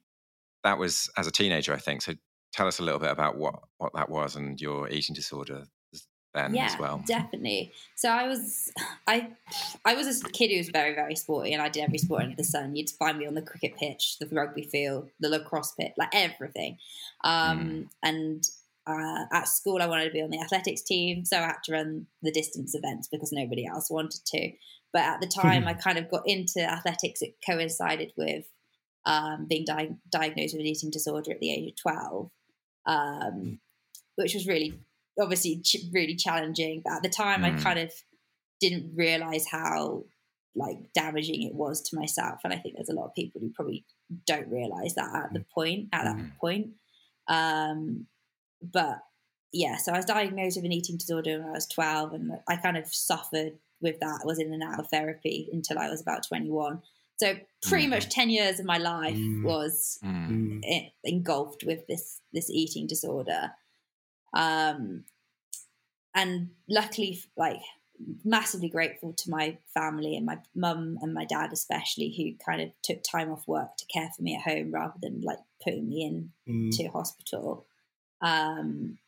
[0.64, 2.02] that was as a teenager, I think.
[2.02, 2.14] So
[2.52, 5.64] tell us a little bit about what what that was and your eating disorder.
[6.34, 7.02] Then yeah, as well.
[7.06, 7.72] Definitely.
[7.96, 8.72] So I was,
[9.06, 9.28] I,
[9.84, 12.36] I was a kid who was very, very sporty, and I did every sport under
[12.36, 12.74] the sun.
[12.74, 16.78] You'd find me on the cricket pitch, the rugby field, the lacrosse pit, like everything.
[17.24, 17.88] Um, mm.
[18.02, 18.44] And
[18.86, 21.72] uh, at school, I wanted to be on the athletics team, so I had to
[21.72, 24.52] run the distance events because nobody else wanted to.
[24.92, 27.22] But at the time, I kind of got into athletics.
[27.22, 28.44] It coincided with
[29.06, 32.30] um, being di- diagnosed with an eating disorder at the age of twelve,
[32.86, 33.58] um,
[34.16, 34.78] which was really
[35.20, 36.82] obviously ch- really challenging.
[36.84, 37.58] But at the time, mm.
[37.58, 37.92] I kind of
[38.60, 40.04] didn't realize how
[40.54, 43.50] like damaging it was to myself, and I think there's a lot of people who
[43.54, 43.84] probably
[44.26, 45.48] don't realize that at the mm.
[45.54, 46.36] point at that mm.
[46.38, 46.68] point.
[47.28, 48.06] Um,
[48.62, 48.98] but
[49.52, 52.56] yeah, so I was diagnosed with an eating disorder when I was 12, and I
[52.56, 54.20] kind of suffered with that.
[54.22, 56.80] I was in and out of therapy until I was about 21.
[57.16, 57.90] So pretty mm.
[57.90, 59.44] much 10 years of my life mm.
[59.44, 60.60] was mm.
[61.04, 63.52] engulfed with this this eating disorder.
[64.34, 65.04] Um,
[66.14, 67.60] and luckily, like
[68.24, 72.70] massively grateful to my family and my mum and my dad especially who kind of
[72.82, 76.02] took time off work to care for me at home rather than like putting me
[76.02, 76.76] in mm.
[76.76, 77.66] to hospital
[78.20, 78.98] um,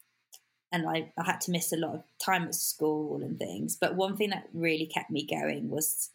[0.73, 3.97] and I, I had to miss a lot of time at school and things but
[3.97, 6.11] one thing that really kept me going was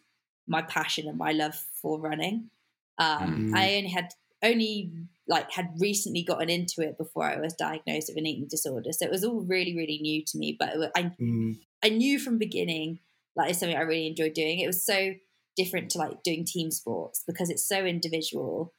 [0.46, 2.50] my passion and my love for running
[2.98, 3.56] um, mm.
[3.56, 4.90] i only had only
[5.30, 8.90] like had recently gotten into it before I was diagnosed with an eating disorder.
[8.92, 10.56] So it was all really, really new to me.
[10.58, 11.56] But was, I, mm.
[11.84, 12.98] I knew from beginning
[13.36, 14.58] like it's something I really enjoyed doing.
[14.58, 15.14] It was so
[15.56, 18.72] different to like doing team sports because it's so individual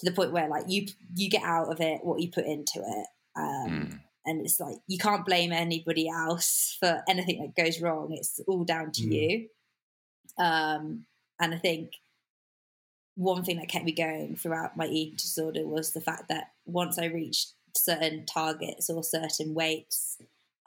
[0.00, 2.80] to the point where like you you get out of it what you put into
[2.80, 3.06] it.
[3.36, 4.00] Um, mm.
[4.26, 8.08] And it's like you can't blame anybody else for anything that goes wrong.
[8.10, 9.12] It's all down to mm.
[9.12, 9.48] you.
[10.44, 11.06] Um,
[11.40, 11.92] and I think
[13.18, 17.00] one thing that kept me going throughout my eating disorder was the fact that once
[17.00, 20.18] I reached certain targets or certain weights,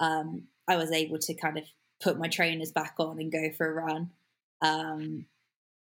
[0.01, 1.63] um, I was able to kind of
[2.03, 4.09] put my trainers back on and go for a run.
[4.61, 5.27] Um,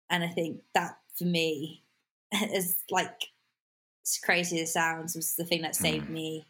[0.08, 1.82] and I think that for me,
[2.32, 3.30] as like
[4.06, 6.10] as crazy as it sounds, was the thing that saved mm.
[6.10, 6.46] me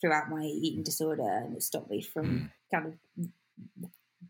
[0.00, 2.50] throughout my eating disorder and it stopped me from mm.
[2.74, 2.98] kind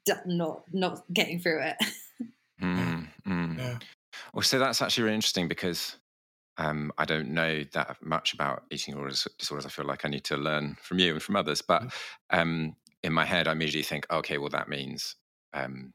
[0.06, 1.76] of not not getting through it.
[2.62, 3.08] mm.
[3.58, 3.78] Yeah.
[4.34, 5.96] Well, so that's actually really interesting because
[6.58, 8.94] um, I don't know that much about eating
[9.38, 9.66] disorders.
[9.66, 11.62] I feel like I need to learn from you and from others.
[11.62, 12.40] But mm-hmm.
[12.40, 15.14] um, in my head, I immediately think, okay, well, that means
[15.52, 15.92] um,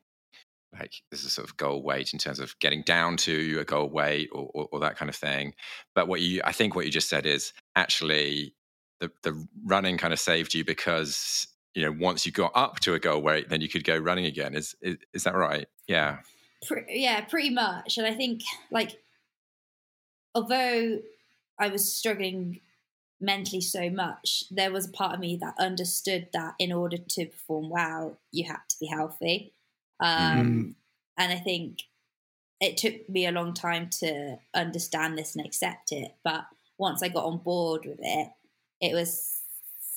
[0.77, 3.89] like there's a sort of goal weight in terms of getting down to a goal
[3.89, 5.53] weight or, or, or, that kind of thing.
[5.93, 8.55] But what you, I think, what you just said is actually
[9.01, 12.93] the the running kind of saved you because you know once you got up to
[12.93, 14.55] a goal weight, then you could go running again.
[14.55, 15.67] Is is, is that right?
[15.87, 16.19] Yeah.
[16.65, 17.97] Pre- yeah, pretty much.
[17.97, 18.41] And I think,
[18.71, 18.99] like,
[20.35, 20.99] although
[21.59, 22.61] I was struggling
[23.21, 27.25] mentally so much, there was a part of me that understood that in order to
[27.25, 29.53] perform well, you had to be healthy.
[29.99, 30.75] Um, mm.
[31.17, 31.83] And I think
[32.61, 36.15] it took me a long time to understand this and accept it.
[36.23, 36.45] But
[36.77, 38.29] once I got on board with it,
[38.81, 39.41] it was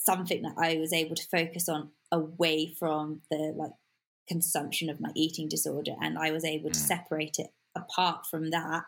[0.05, 3.73] something that I was able to focus on away from the like
[4.29, 6.87] consumption of my eating disorder and i was able to mm.
[6.87, 8.85] separate it apart from that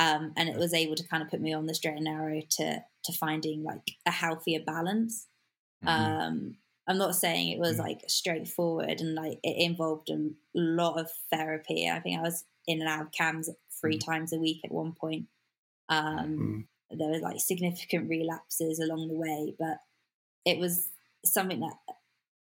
[0.00, 2.40] um, and it was able to kind of put me on the straight and narrow
[2.50, 5.26] to to finding like a healthier balance
[5.84, 5.88] mm-hmm.
[5.88, 7.80] um, i'm not saying it was mm.
[7.80, 12.80] like straightforward and like it involved a lot of therapy i think i was in
[12.80, 13.48] and out of CAMHS
[13.80, 15.26] three mm times a week at one point
[15.88, 19.76] um, mm there was like significant relapses along the way but
[20.46, 20.88] it was
[21.24, 21.74] something that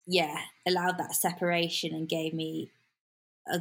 [0.09, 2.71] yeah, allowed that separation and gave me
[3.47, 3.61] a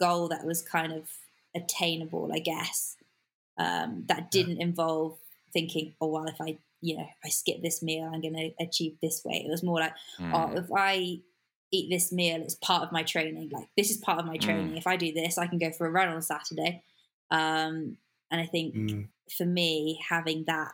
[0.00, 1.08] goal that was kind of
[1.54, 2.96] attainable, I guess.
[3.56, 5.18] Um, that didn't involve
[5.52, 8.96] thinking, oh well, if I you know I skip this meal, I'm going to achieve
[9.00, 9.46] this weight.
[9.46, 10.32] It was more like, mm.
[10.34, 11.20] oh, if I
[11.70, 13.50] eat this meal, it's part of my training.
[13.50, 14.72] Like this is part of my training.
[14.72, 14.78] Mm.
[14.78, 16.82] If I do this, I can go for a run on Saturday.
[17.30, 17.98] Um,
[18.32, 19.06] and I think mm.
[19.36, 20.72] for me, having that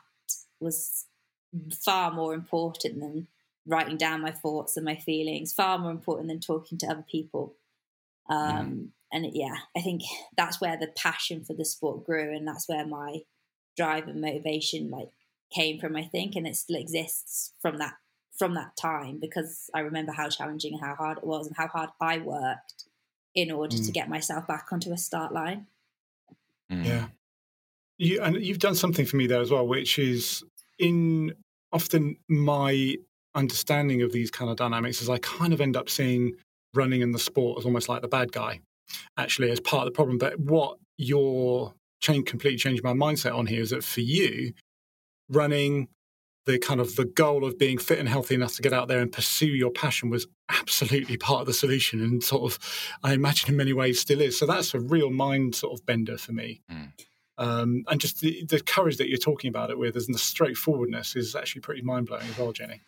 [0.61, 1.05] was
[1.85, 3.27] far more important than
[3.69, 7.55] writing down my thoughts and my feelings far more important than talking to other people
[8.31, 10.03] um, and yeah i think
[10.37, 13.19] that's where the passion for the sport grew and that's where my
[13.77, 15.11] drive and motivation like
[15.55, 17.95] came from i think and it still exists from that
[18.37, 21.69] from that time because i remember how challenging and how hard it was and how
[21.69, 22.85] hard i worked
[23.35, 23.87] in order mm.
[23.87, 25.67] to get myself back onto a start line
[26.71, 26.85] mm.
[26.85, 27.07] yeah
[27.99, 30.43] you and you've done something for me there as well which is
[30.79, 31.33] in
[31.73, 32.95] often my
[33.39, 36.33] understanding of these kind of dynamics is I kind of end up seeing
[36.75, 38.61] running in the sport as almost like the bad guy,
[39.17, 40.19] actually, as part of the problem.
[40.19, 44.53] But what your change completely changed my mindset on here is that for you,
[45.29, 45.89] running
[46.49, 49.01] the kind of the goal of being fit and healthy enough to get out there
[49.01, 52.59] and pursue your passion was absolutely part of the solution and sort of
[53.03, 56.17] i imagine in many ways still is so that's a real mind sort of bender
[56.17, 56.91] for me mm.
[57.37, 61.17] um, and just the, the, courage that you're talking about it with and the straightforwardness
[61.17, 62.81] is actually pretty mind-blowing as well jenny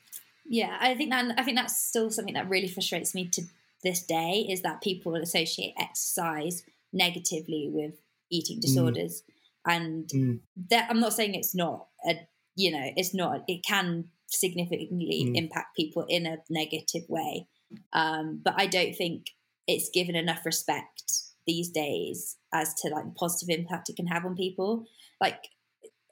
[0.51, 3.43] yeah i think that i think that's still something that really frustrates me to
[3.83, 7.95] this day is that people associate exercise negatively with
[8.31, 8.61] eating mm.
[8.61, 9.75] disorders mm.
[9.75, 10.41] and mm.
[10.69, 12.19] that i'm not saying it's not a
[12.57, 15.37] you know it's not it can significantly mm.
[15.37, 17.47] impact people in a negative way
[17.93, 19.27] um, but i don't think
[19.67, 21.13] it's given enough respect
[21.47, 24.85] these days as to like the positive impact it can have on people
[25.21, 25.49] like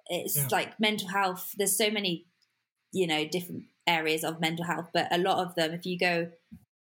[0.06, 0.48] it's yeah.
[0.50, 2.26] like mental health there's so many
[2.92, 6.28] you know different areas of mental health but a lot of them if you go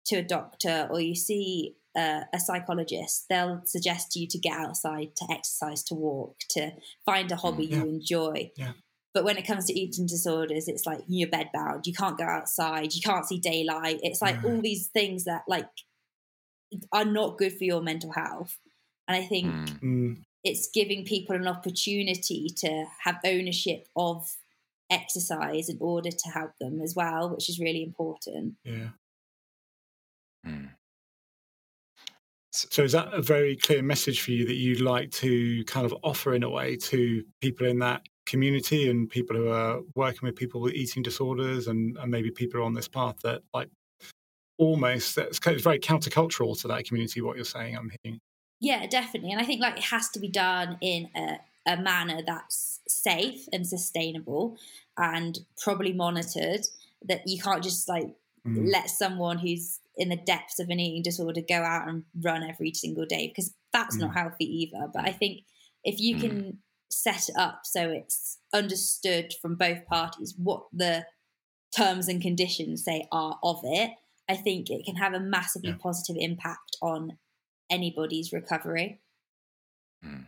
[0.05, 4.53] to a doctor or you see a, a psychologist they'll suggest to you to get
[4.53, 6.73] outside to exercise to walk to
[7.05, 7.79] find a hobby yeah.
[7.79, 8.73] you enjoy yeah.
[9.17, 12.93] But when it comes to eating disorders, it's like you're bedbound, you can't go outside,
[12.93, 14.01] you can't see daylight.
[14.03, 15.71] It's like all these things that like
[16.93, 18.59] are not good for your mental health.
[19.09, 19.83] And I think mm.
[19.83, 20.17] mm.
[20.45, 24.31] it's giving people an opportunity to have ownership of
[24.91, 28.55] exercise in order to help them as well, which is really important.
[28.65, 28.89] Yeah.
[30.47, 30.71] Mm.
[32.53, 35.95] So is that a very clear message for you that you'd like to kind of
[36.03, 40.37] offer in a way to people in that community and people who are working with
[40.37, 43.69] people with eating disorders and, and maybe people on this path that like
[44.59, 48.19] almost that's it's very countercultural to that community what you're saying i'm hearing
[48.59, 52.21] yeah definitely and i think like it has to be done in a, a manner
[52.27, 54.57] that's safe and sustainable
[54.97, 56.63] and probably monitored
[57.03, 58.15] that you can't just like
[58.47, 58.73] mm.
[58.73, 62.73] let someone who's in the depths of an eating disorder go out and run every
[62.73, 64.01] single day because that's mm.
[64.01, 65.41] not healthy either but i think
[65.85, 66.21] if you mm.
[66.21, 66.59] can
[66.91, 71.05] set it up so it's understood from both parties what the
[71.77, 73.91] terms and conditions say are of it,
[74.29, 75.77] I think it can have a massively yeah.
[75.81, 77.19] positive impact on
[77.71, 79.01] anybody's recovery.
[80.05, 80.27] Mm.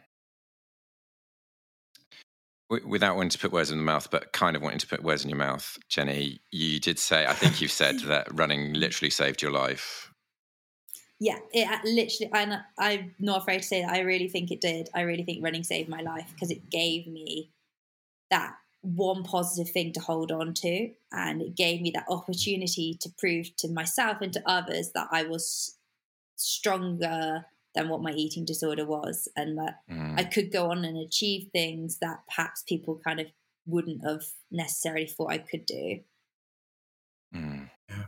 [2.70, 5.24] Without wanting to put words in the mouth, but kind of wanting to put words
[5.24, 9.40] in your mouth, Jenny, you did say, I think you've said that running literally saved
[9.40, 10.08] your life
[11.20, 12.30] yeah, it uh, literally.
[12.32, 13.90] I'm, I'm not afraid to say that.
[13.90, 14.88] I really think it did.
[14.94, 17.50] I really think running saved my life because it gave me
[18.30, 23.10] that one positive thing to hold on to, and it gave me that opportunity to
[23.18, 25.76] prove to myself and to others that I was
[26.36, 30.18] stronger than what my eating disorder was, and that mm.
[30.18, 33.26] I could go on and achieve things that perhaps people kind of
[33.66, 36.00] wouldn't have necessarily thought I could do.
[37.34, 37.70] Mm.
[37.88, 38.04] Yeah.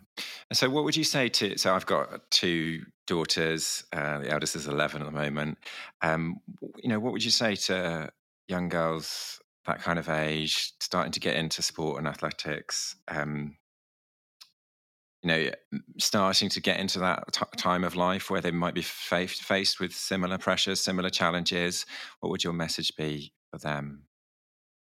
[0.52, 1.56] So, what would you say to?
[1.58, 3.84] So, I've got two daughters.
[3.92, 5.58] Uh, the eldest is eleven at the moment.
[6.02, 6.40] Um,
[6.76, 8.10] you know, what would you say to
[8.48, 12.96] young girls that kind of age, starting to get into sport and athletics?
[13.08, 13.56] Um,
[15.22, 15.50] you know,
[15.98, 19.78] starting to get into that t- time of life where they might be faced faced
[19.78, 21.84] with similar pressures, similar challenges.
[22.20, 24.04] What would your message be for them?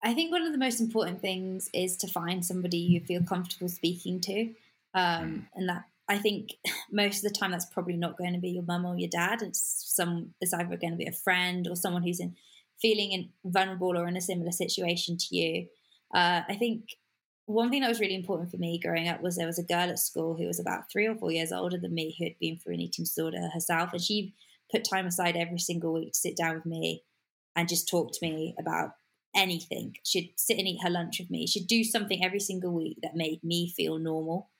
[0.03, 3.69] I think one of the most important things is to find somebody you feel comfortable
[3.69, 4.55] speaking to.
[4.95, 6.55] Um, and that I think
[6.93, 9.43] most of the time that's probably not going to be your mum or your dad.
[9.43, 12.37] It's some it's either going to be a friend or someone who's in
[12.81, 15.67] feeling in, vulnerable or in a similar situation to you.
[16.14, 16.85] Uh, I think
[17.49, 19.89] one thing that was really important for me growing up was there was a girl
[19.89, 22.59] at school who was about three or four years older than me who had been
[22.59, 24.35] through an eating disorder herself, and she
[24.71, 27.03] put time aside every single week to sit down with me
[27.57, 28.91] and just talk to me about
[29.35, 29.97] anything.
[30.05, 31.47] She'd sit and eat her lunch with me.
[31.47, 34.51] She'd do something every single week that made me feel normal.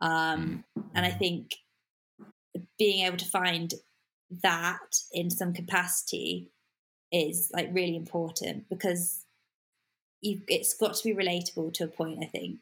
[0.00, 0.62] Um,
[0.94, 1.56] and I think
[2.78, 3.74] being able to find
[4.42, 6.52] that in some capacity
[7.10, 9.25] is like really important because
[10.26, 12.18] you it's got to be relatable to a point.
[12.22, 12.60] I think,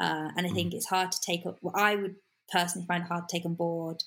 [0.00, 0.76] uh, and I think mm.
[0.76, 1.58] it's hard to take up.
[1.60, 2.16] What I would
[2.52, 4.02] personally find hard to take on board.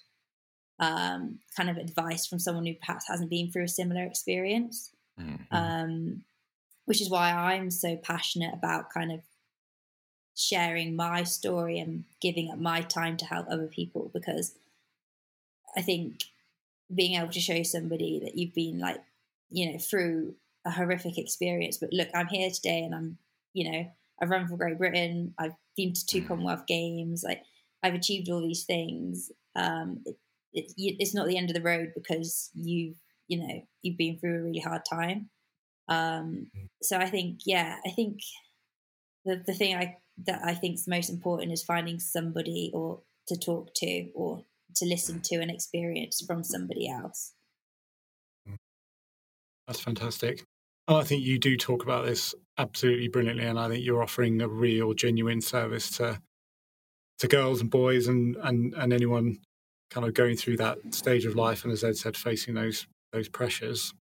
[0.80, 5.56] Um, kind of advice from someone who perhaps hasn't been through a similar experience, mm-hmm.
[5.56, 6.24] um,
[6.86, 9.20] which is why I'm so passionate about kind of
[10.36, 14.56] sharing my story and giving up my time to help other people because
[15.78, 16.24] I think
[16.94, 19.02] being able to show somebody that you've been like,
[19.49, 20.36] you know, through
[20.66, 23.18] a horrific experience, but look, I'm here today and I'm,
[23.53, 23.86] you know,
[24.22, 27.41] I've run for Great Britain, I've been to two Commonwealth Games, like
[27.84, 29.32] I've achieved all these things.
[29.55, 30.03] Um,
[30.53, 32.93] it, it, it's not the end of the road because you,
[33.28, 35.30] you know, you've been through a really hard time.
[35.88, 36.70] Um, mm.
[36.82, 38.20] so I think, yeah, I think
[39.26, 43.38] the the thing I that I think is most important is finding somebody or to
[43.38, 44.43] talk to or
[44.76, 47.34] to listen to an experience from somebody else.
[49.72, 50.43] That's fantastic.
[50.89, 54.41] And I think you do talk about this absolutely brilliantly, and I think you're offering
[54.41, 56.19] a real, genuine service to
[57.19, 59.38] to girls and boys and and and anyone
[59.89, 63.30] kind of going through that stage of life, and as Ed said, facing those those
[63.30, 63.93] pressures.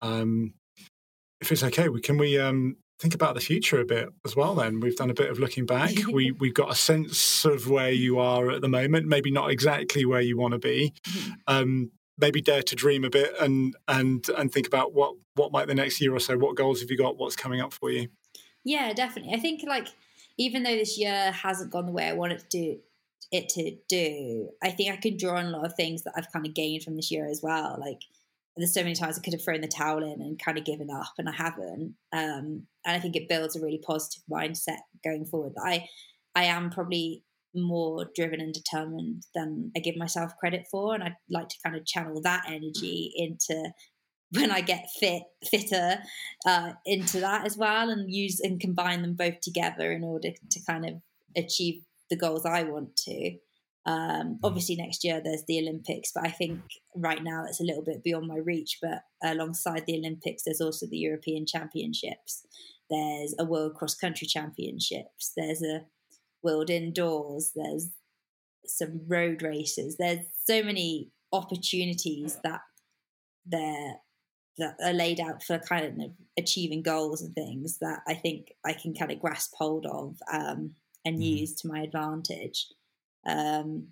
[0.00, 0.54] Um,
[1.42, 4.54] if it's okay, we can we um, think about the future a bit as well.
[4.54, 5.92] Then we've done a bit of looking back.
[6.10, 9.08] we we've got a sense of where you are at the moment.
[9.08, 10.94] Maybe not exactly where you want to be.
[11.06, 11.32] Mm-hmm.
[11.48, 15.68] Um, maybe dare to dream a bit and and and think about what what might
[15.68, 16.36] the next year or so.
[16.36, 17.16] What goals have you got?
[17.16, 18.08] What's coming up for you?
[18.64, 19.34] Yeah, definitely.
[19.34, 19.88] I think like
[20.36, 22.78] even though this year hasn't gone the way I wanted to do
[23.30, 26.32] it to do, I think I can draw on a lot of things that I've
[26.32, 27.76] kind of gained from this year as well.
[27.80, 28.02] Like
[28.56, 30.90] there's so many times I could have thrown the towel in and kind of given
[30.90, 31.94] up, and I haven't.
[32.12, 35.54] Um, and I think it builds a really positive mindset going forward.
[35.62, 35.88] I
[36.34, 37.24] I am probably
[37.54, 41.76] more driven and determined than I give myself credit for, and I'd like to kind
[41.76, 43.72] of channel that energy into
[44.32, 45.98] when I get fit fitter
[46.46, 50.60] uh, into that as well, and use and combine them both together in order to
[50.66, 50.94] kind of
[51.36, 53.36] achieve the goals I want to.
[53.86, 54.38] Um, mm.
[54.44, 56.60] obviously, next year there's the Olympics, but I think
[56.94, 58.78] right now it's a little bit beyond my reach.
[58.82, 62.46] But alongside the Olympics, there's also the European Championships.
[62.90, 65.32] There's a World Cross Country Championships.
[65.36, 65.82] There's a
[66.42, 67.52] World Indoors.
[67.54, 67.90] There's
[68.66, 69.96] some road races.
[69.98, 72.60] There's so many opportunities that
[73.46, 73.96] there
[74.58, 78.72] that are laid out for kind of achieving goals and things that I think I
[78.72, 80.74] can kind of grasp hold of um,
[81.04, 81.38] and mm.
[81.38, 82.66] use to my advantage.
[83.24, 83.88] Um,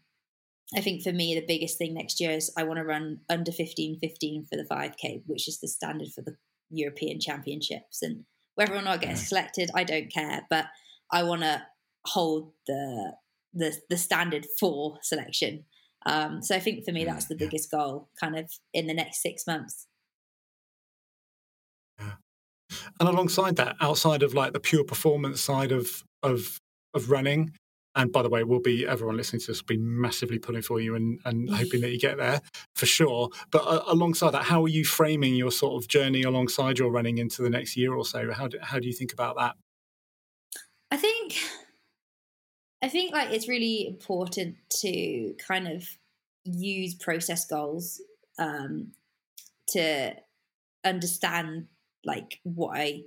[0.77, 3.53] I think for me, the biggest thing next year is I want to run under
[3.53, 6.37] 15 15 for the 5K, which is the standard for the
[6.71, 8.03] European Championships.
[8.03, 8.25] And
[8.57, 10.47] whether or not I get selected, I don't care.
[10.51, 10.67] But
[11.13, 11.63] I want to
[12.07, 13.13] hold the,
[13.55, 15.65] the, the standard for selection.
[16.05, 19.23] Um, so I think for me, that's the biggest goal kind of in the next
[19.23, 19.87] six months.
[21.99, 22.13] Yeah.
[23.01, 26.61] And alongside that, outside of like the pure performance side of, of,
[26.95, 27.53] of running,
[27.97, 30.79] and by the way, we'll be everyone listening to this will be massively pulling for
[30.81, 32.41] you and, and hoping that you get there
[32.77, 33.31] for sure.
[33.51, 37.19] But uh, alongside that, how are you framing your sort of journey alongside your running
[37.19, 38.31] into the next year or so?
[38.33, 39.57] How do, how do you think about that?
[40.91, 41.37] I think
[42.83, 45.85] I think like it's really important to kind of
[46.45, 48.01] use process goals
[48.39, 48.93] um,
[49.69, 50.15] to
[50.85, 51.67] understand
[52.05, 53.03] like what I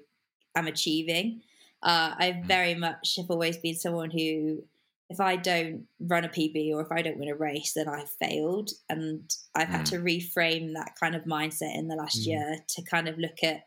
[0.55, 1.41] am achieving.
[1.82, 2.45] Uh, I mm.
[2.45, 4.63] very much have always been someone who
[5.09, 8.11] if I don't run a PB or if I don't win a race, then I've
[8.11, 8.70] failed.
[8.89, 9.72] And I've mm.
[9.72, 12.28] had to reframe that kind of mindset in the last mm.
[12.28, 13.63] year to kind of look at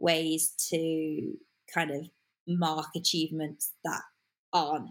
[0.00, 1.34] ways to
[1.72, 2.08] kind of
[2.48, 4.02] mark achievements that
[4.52, 4.90] aren't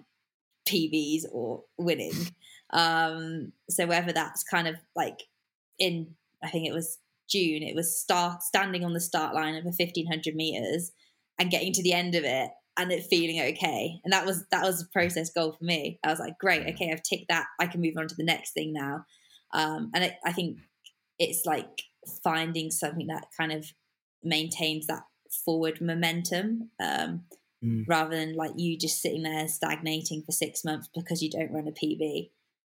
[0.67, 2.13] PBs or winning.
[2.71, 5.23] Um, so whether that's kind of like
[5.79, 6.99] in, I think it was
[7.29, 10.91] June, it was start standing on the start line of a 1500 meters
[11.39, 13.99] and getting to the end of it and it feeling okay.
[14.03, 15.99] And that was that was a process goal for me.
[16.03, 17.45] I was like, great, okay, I've ticked that.
[17.59, 19.05] I can move on to the next thing now.
[19.53, 20.59] Um, and it, I think
[21.19, 21.83] it's like
[22.23, 23.65] finding something that kind of
[24.23, 25.03] maintains that
[25.45, 27.23] forward momentum um,
[27.63, 27.83] mm.
[27.87, 31.67] rather than like you just sitting there stagnating for six months because you don't run
[31.67, 32.29] a PB.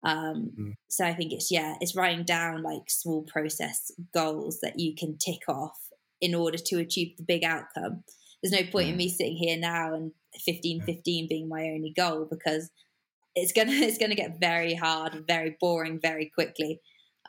[0.03, 0.73] Um, mm.
[0.89, 5.17] So I think it's yeah, it's writing down like small process goals that you can
[5.17, 5.77] tick off
[6.19, 8.03] in order to achieve the big outcome
[8.41, 12.27] there's no point in me sitting here now and 15 15 being my only goal
[12.29, 12.69] because
[13.36, 16.79] it's gonna it's gonna get very hard very boring very quickly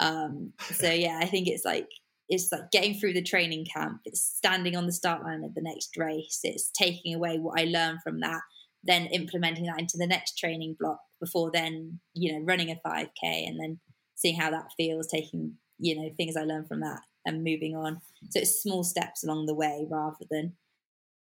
[0.01, 1.89] um so yeah i think it's like
[2.33, 5.63] it's like getting through the training camp it's standing on the start line of the
[5.63, 8.41] next race it's taking away what i learned from that
[8.85, 13.09] then implementing that into the next training block before then you know running a 5k
[13.23, 13.79] and then
[14.15, 18.01] seeing how that feels taking you know things i learned from that and moving on.
[18.31, 20.55] So it's small steps along the way rather than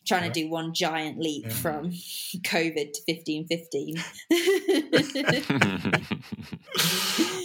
[0.08, 1.52] trying to do one giant leap yeah.
[1.52, 1.90] from
[2.44, 3.96] COVID to fifteen fifteen.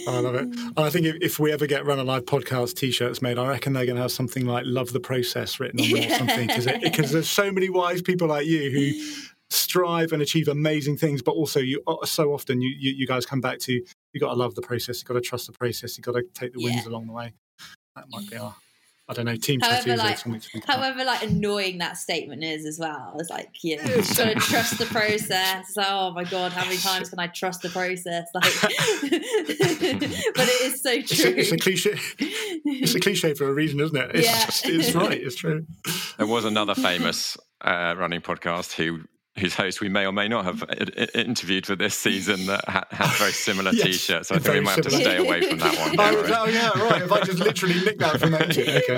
[0.06, 0.48] I love it.
[0.76, 3.86] I think if, if, we ever get Run Alive podcast t-shirts made, I reckon they're
[3.86, 6.14] going to have something like "Love the Process" written on them yeah.
[6.14, 8.92] or something because there's so many wise people like you who
[9.50, 13.40] strive and achieve amazing things, but also you so often you you, you guys come
[13.40, 16.02] back to you got to love the process, you got to trust the process, you
[16.02, 16.88] got to take the wins yeah.
[16.90, 17.32] along the way.
[17.96, 18.54] That might be our
[19.06, 21.20] I don't know, team however, tattoos like, However, about.
[21.20, 23.14] like annoying that statement is as well.
[23.18, 25.74] It's like, you know, you've got to trust the process.
[25.76, 28.28] oh my god, how many times can I trust the process?
[28.34, 31.02] Like, but it is so true.
[31.02, 31.98] It's a, it's a, cliche.
[32.64, 34.10] It's a cliche for a reason, isn't it?
[34.14, 34.44] It's, yeah.
[34.46, 35.20] Just, it's right.
[35.20, 35.66] It's true.
[36.16, 39.00] There was another famous uh, running podcast who
[39.38, 40.64] whose host we may or may not have
[41.14, 44.28] interviewed for this season that ha- had very similar yes, t-shirts.
[44.28, 44.90] So I think we might similar.
[44.90, 46.00] have to stay away from that one.
[46.00, 47.02] oh, oh, yeah, right.
[47.02, 48.96] If I just literally nick that from that, okay, cool.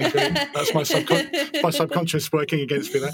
[0.54, 3.12] that's my, subcon- my subconscious working against me there.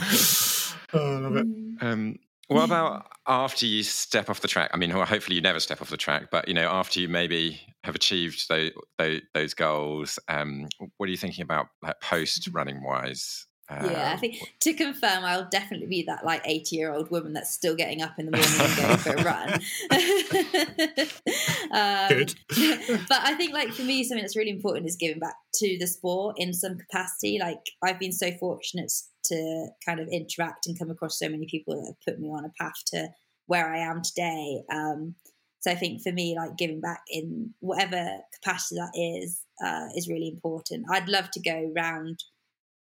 [0.95, 1.47] Oh, I love it.
[1.81, 2.19] Um,
[2.49, 4.71] what about after you step off the track?
[4.75, 7.61] I mean, hopefully you never step off the track, but you know, after you maybe
[7.85, 12.83] have achieved those those, those goals, um, what are you thinking about like, post running
[12.83, 13.47] wise?
[13.81, 17.33] Uh, yeah, I think to confirm, I'll definitely be that like 80 year old woman
[17.33, 19.53] that's still getting up in the morning and going for a run.
[21.73, 22.35] um, Good.
[23.09, 25.87] but I think, like, for me, something that's really important is giving back to the
[25.87, 27.39] sport in some capacity.
[27.41, 28.93] Like, I've been so fortunate
[29.25, 32.45] to kind of interact and come across so many people that have put me on
[32.45, 33.09] a path to
[33.47, 34.63] where I am today.
[34.73, 35.15] Um,
[35.61, 38.05] so I think for me, like giving back in whatever
[38.35, 40.87] capacity that is, uh, is really important.
[40.91, 42.19] I'd love to go round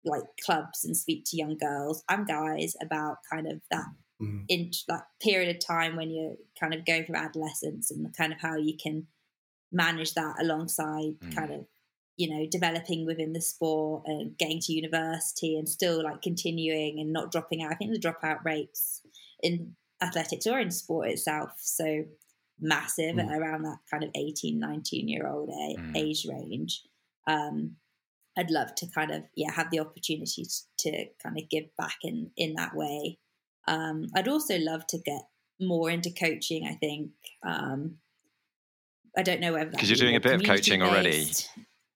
[0.04, 3.86] like clubs and speak to young girls and guys about kind of that
[4.20, 4.44] mm.
[4.48, 8.40] in that period of time when you're kind of going through adolescence and kind of
[8.40, 9.06] how you can
[9.70, 11.34] manage that alongside mm.
[11.34, 11.66] kind of
[12.16, 17.12] you know developing within the sport and getting to university and still like continuing and
[17.12, 19.00] not dropping out i think the dropout rates
[19.42, 22.04] in athletics or in sport itself so
[22.60, 23.30] massive mm.
[23.36, 25.96] around that kind of 18 19 year old mm.
[25.96, 26.82] age range
[27.26, 27.76] um,
[28.36, 30.46] I'd love to kind of yeah have the opportunity
[30.78, 33.18] to kind of give back in in that way.
[33.68, 35.22] Um, I'd also love to get
[35.60, 36.66] more into coaching.
[36.66, 37.10] I think
[37.46, 37.96] um,
[39.16, 41.26] I don't know whether that's because you're doing a bit of coaching already.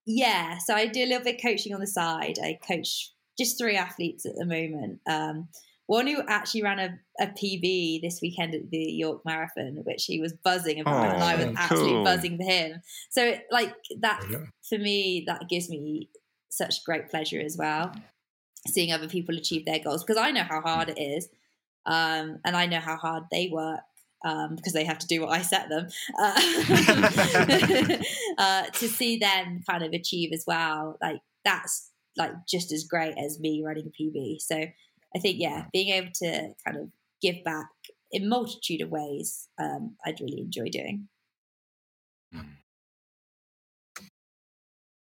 [0.05, 2.37] Yeah, so I do a little bit of coaching on the side.
[2.41, 5.01] I coach just three athletes at the moment.
[5.07, 5.49] Um,
[5.87, 10.19] one who actually ran a, a PB this weekend at the York Marathon, which he
[10.19, 11.55] was buzzing about, oh, and I was cool.
[11.57, 12.81] absolutely buzzing for him.
[13.09, 14.37] So, like that yeah.
[14.67, 16.09] for me, that gives me
[16.49, 17.93] such great pleasure as well
[18.67, 21.29] seeing other people achieve their goals because I know how hard it is
[21.85, 23.79] um, and I know how hard they work
[24.25, 25.87] um, because they have to do what I set them
[26.19, 26.41] uh,
[28.37, 33.15] uh, to see them kind of achieve as well like that's like just as great
[33.17, 36.89] as me running PB so I think yeah being able to kind of
[37.21, 37.69] give back
[38.11, 41.07] in multitude of ways um, I'd really enjoy doing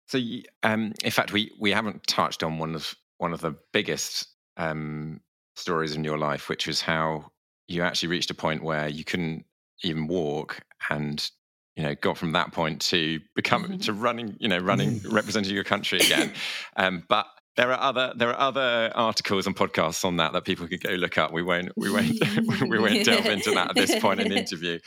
[0.08, 0.20] So,
[0.64, 4.28] um, in fact, we we haven't touched on one of one of the biggest
[4.58, 5.22] um,
[5.56, 7.32] stories in your life, which was how
[7.68, 9.46] you actually reached a point where you couldn't
[9.84, 11.30] even walk, and
[11.76, 13.78] you know got from that point to become mm-hmm.
[13.78, 16.34] to running, you know, running representing your country again.
[16.78, 17.26] Um, but
[17.56, 20.92] there are other there are other articles and podcasts on that that people could go
[20.92, 21.32] look up.
[21.32, 22.12] We won't we won't
[22.70, 24.80] we won't delve into that at this point in the interview.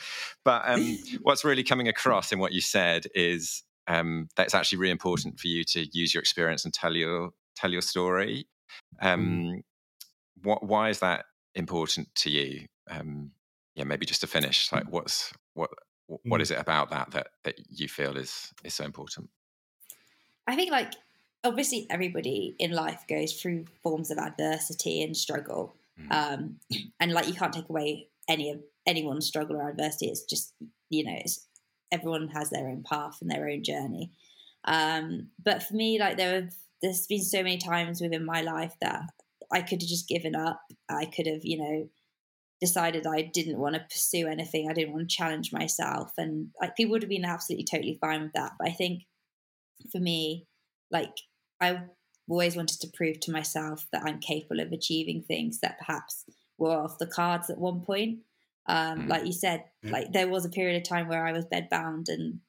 [0.45, 4.91] But um, what's really coming across in what you said is um, that's actually really
[4.91, 8.47] important for you to use your experience and tell your tell your story.
[9.03, 9.13] Mm.
[9.13, 9.61] Um,
[10.43, 11.25] what, why is that
[11.55, 12.67] important to you?
[12.89, 13.31] Um,
[13.75, 15.71] yeah, maybe just to finish, like what's what
[16.05, 16.41] what mm.
[16.41, 19.29] is it about that that that you feel is is so important?
[20.47, 20.93] I think like
[21.43, 26.11] obviously everybody in life goes through forms of adversity and struggle, mm.
[26.11, 26.57] um,
[26.99, 30.07] and like you can't take away any of anyone's struggle or adversity.
[30.07, 30.53] It's just
[30.91, 31.47] you know it's
[31.91, 34.11] everyone has their own path and their own journey.
[34.65, 38.73] Um, but for me, like there have there's been so many times within my life
[38.81, 39.01] that
[39.51, 40.61] I could have just given up.
[40.89, 41.89] I could have, you know,
[42.61, 44.67] decided I didn't want to pursue anything.
[44.69, 48.23] I didn't want to challenge myself, and like people would have been absolutely totally fine
[48.23, 48.53] with that.
[48.59, 49.03] But I think
[49.91, 50.47] for me,
[50.91, 51.13] like
[51.61, 51.81] I
[52.29, 56.25] always wanted to prove to myself that I'm capable of achieving things that perhaps
[56.57, 58.19] were off the cards at one point.
[58.69, 59.09] Um, mm.
[59.09, 59.91] Like you said, yeah.
[59.91, 62.39] like there was a period of time where I was bedbound and,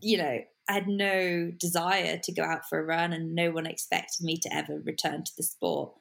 [0.00, 0.38] you know,
[0.68, 4.38] I had no desire to go out for a run and no one expected me
[4.38, 5.92] to ever return to the sport.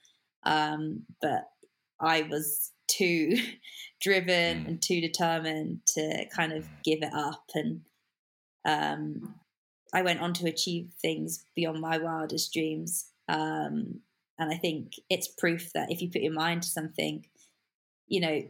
[0.44, 1.50] Um, but
[2.00, 3.38] I was too
[4.02, 4.68] driven mm.
[4.68, 6.84] and too determined to kind of mm.
[6.84, 7.44] give it up.
[7.56, 7.82] And
[8.64, 9.36] um,
[9.92, 13.08] I went on to achieve things beyond my wildest dreams.
[13.28, 14.02] Um,
[14.38, 17.26] and I think it's proof that if you put your mind to something,
[18.08, 18.42] you know,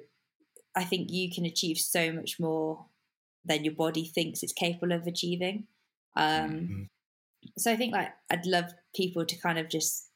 [0.77, 2.85] I think you can achieve so much more
[3.43, 5.65] than your body thinks it's capable of achieving.
[6.15, 6.83] Um, mm-hmm.
[7.57, 10.09] So I think like I'd love people to kind of just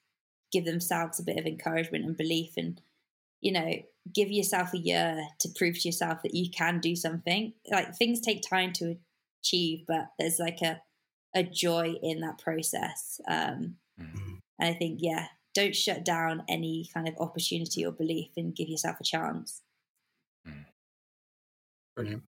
[0.51, 2.80] give themselves a bit of encouragement and belief, and
[3.41, 3.72] you know,
[4.14, 7.53] give yourself a year to prove to yourself that you can do something.
[7.72, 8.97] Like things take time to
[9.43, 10.82] achieve, but there's like a
[11.34, 13.20] a joy in that process.
[13.28, 14.36] Um, mm-hmm.
[14.59, 18.70] And I think yeah, don't shut down any kind of opportunity or belief, and give
[18.70, 19.64] yourself a chance.
[21.96, 22.24] Brilliant.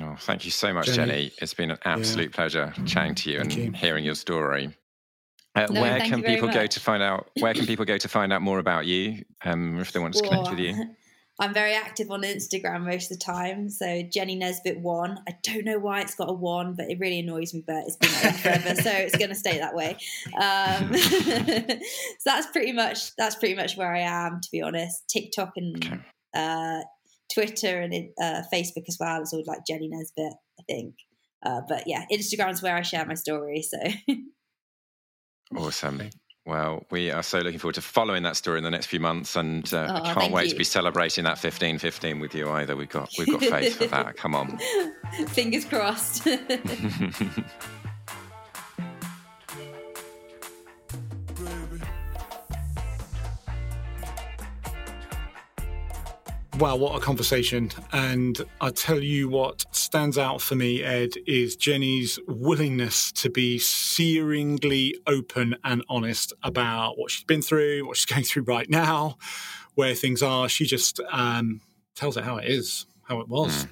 [0.00, 0.96] Oh, thank you so much, Jenny.
[0.96, 1.32] Jenny.
[1.42, 2.36] It's been an absolute yeah.
[2.36, 3.72] pleasure chatting to you thank and you.
[3.72, 4.76] hearing your story.
[5.56, 7.28] Uh, no, where can people go to find out?
[7.40, 10.22] Where can people go to find out more about you um, if they want to
[10.22, 10.94] connect with you?
[11.40, 13.70] I'm very active on Instagram most of the time.
[13.70, 15.18] So Jenny Nesbitt one.
[15.26, 17.64] I don't know why it's got a one, but it really annoys me.
[17.66, 19.96] But it's been like forever, so it's going to stay that way.
[20.40, 20.94] Um,
[22.18, 25.08] so that's pretty much that's pretty much where I am, to be honest.
[25.08, 26.02] TikTok and
[26.34, 26.80] uh,
[27.32, 29.20] Twitter and uh, Facebook as well.
[29.20, 30.94] It's all like Jenny Nesbitt, I think.
[31.44, 33.62] Uh, but yeah, Instagram's where I share my story.
[33.62, 33.78] So
[35.56, 36.02] awesome.
[36.46, 39.36] Well, we are so looking forward to following that story in the next few months,
[39.36, 40.50] and uh, Oh, I can't wait you.
[40.52, 42.76] to be celebrating that fifteen fifteen with you either.
[42.76, 44.16] We've got we've got faith for that.
[44.16, 44.58] Come on.
[45.28, 46.26] fingers crossed.
[56.60, 57.70] Wow, what a conversation.
[57.90, 63.58] And I tell you what stands out for me, Ed, is Jenny's willingness to be
[63.58, 69.16] searingly open and honest about what she's been through, what she's going through right now,
[69.74, 70.50] where things are.
[70.50, 71.62] She just um,
[71.96, 73.66] tells it how it is, how it was.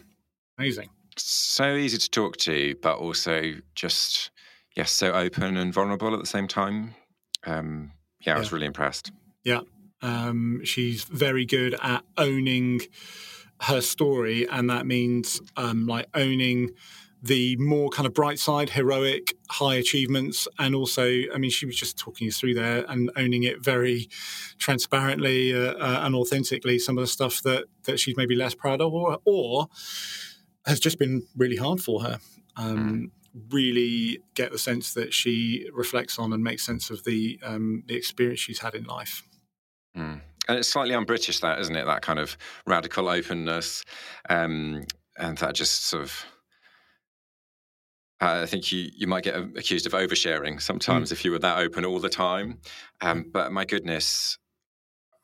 [0.56, 0.88] Amazing.
[1.18, 4.30] so easy to talk to, but also just
[4.74, 6.94] yes, so open and vulnerable at the same time.
[7.44, 9.12] Um, yeah, I was really impressed.
[9.44, 9.60] Yeah.
[10.02, 12.80] Um, she's very good at owning
[13.62, 16.70] her story, and that means um, like owning
[17.20, 21.76] the more kind of bright side, heroic, high achievements, and also, I mean, she was
[21.76, 24.08] just talking us through there and owning it very
[24.58, 26.78] transparently uh, uh, and authentically.
[26.78, 29.66] Some of the stuff that that she's maybe less proud of, or, or
[30.64, 32.18] has just been really hard for her.
[32.56, 33.12] Um,
[33.50, 37.94] Really get the sense that she reflects on and makes sense of the um, the
[37.94, 39.22] experience she's had in life.
[39.98, 40.20] Mm.
[40.48, 41.84] And it's slightly un-British, that isn't it?
[41.84, 42.36] That kind of
[42.66, 43.84] radical openness,
[44.30, 44.84] um,
[45.18, 46.24] and that just sort of.
[48.20, 51.58] Uh, I think you, you might get accused of oversharing sometimes if you were that
[51.58, 52.58] open all the time.
[53.00, 54.38] Um, but my goodness,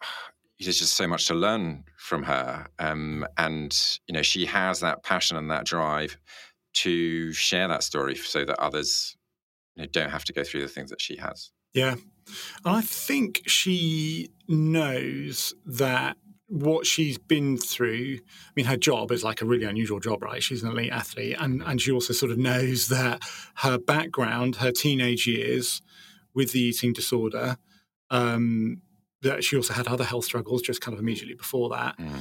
[0.60, 5.02] there's just so much to learn from her, um, and you know she has that
[5.02, 6.18] passion and that drive
[6.74, 9.16] to share that story so that others
[9.76, 11.50] you know, don't have to go through the things that she has.
[11.72, 11.96] Yeah.
[12.64, 16.16] And I think she knows that
[16.48, 20.42] what she's been through, I mean, her job is like a really unusual job, right?
[20.42, 21.36] She's an elite athlete.
[21.38, 23.22] And, and she also sort of knows that
[23.56, 25.82] her background, her teenage years
[26.34, 27.56] with the eating disorder,
[28.10, 28.82] um,
[29.24, 31.98] that she also had other health struggles just kind of immediately before that.
[31.98, 32.12] Mm.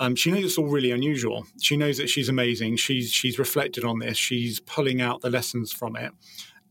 [0.00, 1.44] Um, she knows it's all really unusual.
[1.60, 2.76] She knows that she's amazing.
[2.76, 4.16] She's she's reflected on this.
[4.16, 6.12] She's pulling out the lessons from it,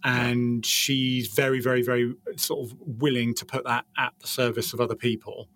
[0.03, 4.81] and she's very, very, very sort of willing to put that at the service of
[4.81, 5.49] other people.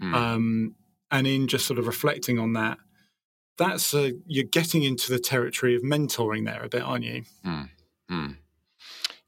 [0.00, 0.14] Mm.
[0.14, 0.74] Um,
[1.10, 2.78] and in just sort of reflecting on that,
[3.56, 7.24] that's a, you're getting into the territory of mentoring there a bit, aren't you?
[7.44, 7.68] Mm.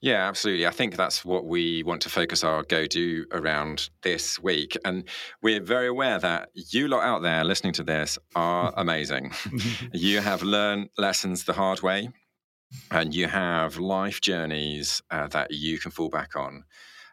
[0.03, 0.67] Yeah, absolutely.
[0.67, 4.77] I think that's what we want to focus our go do around this week.
[4.85, 5.05] And
[5.43, 9.33] we're very aware that you lot out there listening to this are amazing.
[9.93, 12.09] you have learned lessons the hard way,
[12.91, 16.65] and you have life journeys uh, that you can fall back on.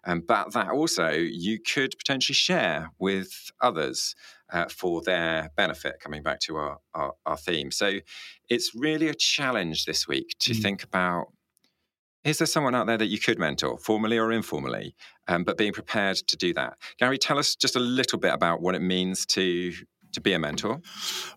[0.06, 4.16] Um, but that also you could potentially share with others
[4.52, 7.72] uh, for their benefit, coming back to our, our, our theme.
[7.72, 8.00] So
[8.50, 10.62] it's really a challenge this week to Mm.
[10.62, 11.34] think about
[12.24, 14.96] is there someone out there that you could mentor, formally or informally,
[15.30, 16.78] um, but being prepared to do that?
[17.00, 19.72] Gary, tell us just a little bit about what it means to
[20.18, 20.82] to be a mentor.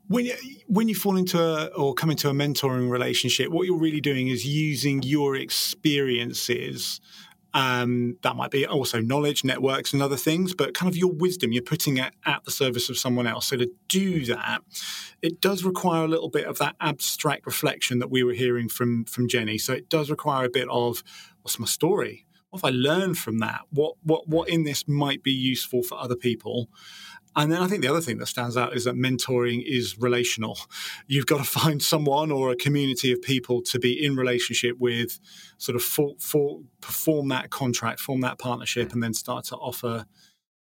[0.08, 0.34] when you,
[0.66, 4.28] when you fall into a, or come into a mentoring relationship, what you're really doing
[4.28, 7.00] is using your experiences.
[7.52, 11.52] Um, that might be also knowledge, networks, and other things, but kind of your wisdom
[11.52, 13.48] you're putting it at the service of someone else.
[13.48, 14.60] So to do that,
[15.20, 19.04] it does require a little bit of that abstract reflection that we were hearing from
[19.04, 19.58] from Jenny.
[19.58, 21.02] So it does require a bit of
[21.42, 22.24] what's my story?
[22.50, 23.62] What have I learned from that?
[23.70, 26.68] What what what in this might be useful for other people?
[27.36, 30.58] And then I think the other thing that stands out is that mentoring is relational.
[31.06, 35.20] You've got to find someone or a community of people to be in relationship with,
[35.58, 40.06] sort of for, for, perform that contract, form that partnership, and then start to offer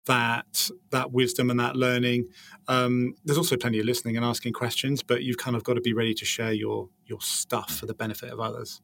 [0.06, 2.30] that that wisdom and that learning.
[2.70, 5.82] Um, there's also plenty of listening and asking questions, but you've kind of got to
[5.82, 8.82] be ready to share your your stuff for the benefit of others.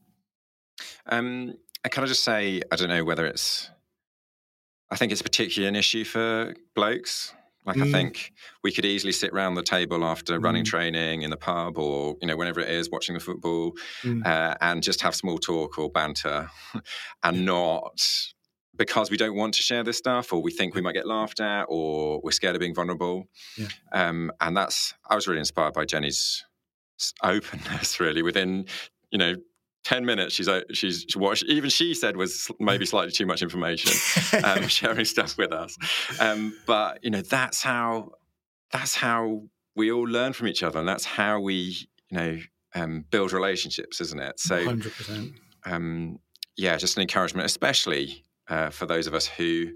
[1.06, 3.70] Um, and can I just say, I don't know whether it's,
[4.90, 7.34] I think it's particularly an issue for blokes.
[7.66, 7.92] Like I Mm.
[7.92, 8.34] think
[8.64, 10.68] we could easily sit round the table after running Mm.
[10.68, 14.26] training in the pub or you know whenever it is watching the football Mm.
[14.26, 16.50] uh, and just have small talk or banter
[17.24, 18.02] and not
[18.76, 21.40] because we don't want to share this stuff or we think we might get laughed
[21.40, 23.30] at or we're scared of being vulnerable.
[23.56, 23.68] Yeah.
[23.92, 26.44] Um, and that's I was really inspired by Jenny's
[27.24, 28.66] openness really within
[29.12, 29.36] you know
[29.84, 33.42] 10 minutes she's o- she's what she, even she said was maybe slightly too much
[33.42, 33.92] information
[34.44, 35.78] um, sharing stuff with us
[36.20, 38.12] um, but you know that's how
[38.72, 39.44] that's how
[39.76, 42.40] we all learn from each other, and that's how we, you know,
[42.76, 44.40] um, build relationships, isn't it?
[44.40, 45.32] So, hundred percent.
[45.66, 46.20] Um,
[46.58, 49.72] yeah, just an encouragement, especially uh, for those of us who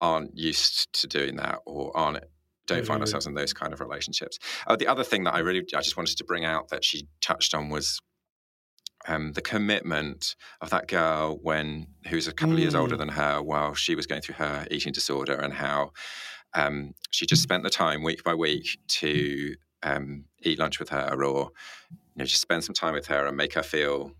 [0.00, 2.22] aren't used to doing that or aren't
[2.66, 4.40] don't find ourselves in those kind of relationships.
[4.66, 7.06] Oh, the other thing that I really I just wanted to bring out that she
[7.20, 8.00] touched on was
[9.06, 12.58] um, the commitment of that girl when who's a couple mm.
[12.58, 12.98] of years older mm.
[12.98, 15.92] than her while she was going through her eating disorder and how
[16.54, 21.22] um, she just spent the time week by week to um, eat lunch with her
[21.24, 21.50] or
[21.90, 24.12] you know just spend some time with her and make her feel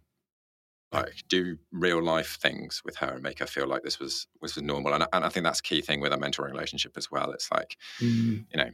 [0.93, 4.57] like do real life things with her and make her feel like this was was
[4.57, 7.33] normal and, and i think that's a key thing with a mentoring relationship as well
[7.33, 8.45] it's like mm.
[8.51, 8.71] you know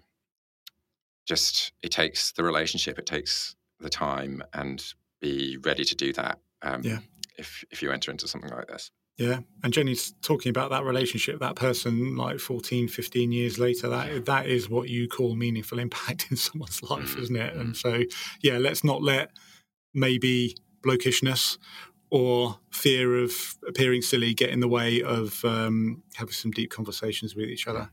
[1.26, 4.92] just it takes the relationship it takes the time and
[5.22, 6.98] be ready to do that um, yeah.
[7.38, 11.38] if if you enter into something like this yeah and jenny's talking about that relationship
[11.40, 16.26] that person like 14 15 years later that that is what you call meaningful impact
[16.30, 17.22] in someone's life mm.
[17.22, 17.76] isn't it and mm.
[17.76, 18.02] so
[18.42, 19.30] yeah let's not let
[19.94, 21.58] maybe blokishness
[22.12, 27.34] or fear of appearing silly get in the way of um, having some deep conversations
[27.34, 27.88] with each other.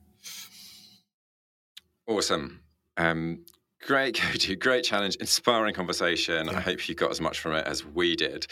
[2.05, 2.59] Awesome.
[2.97, 3.45] Um,
[3.85, 6.47] great go to, great challenge, inspiring conversation.
[6.47, 6.57] Yeah.
[6.57, 8.47] I hope you got as much from it as we did.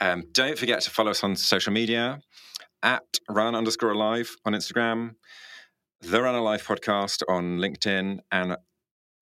[0.00, 2.20] Um, don't forget to follow us on social media
[2.82, 5.14] at run underscore alive on Instagram,
[6.00, 8.56] the Run Alive podcast on LinkedIn, and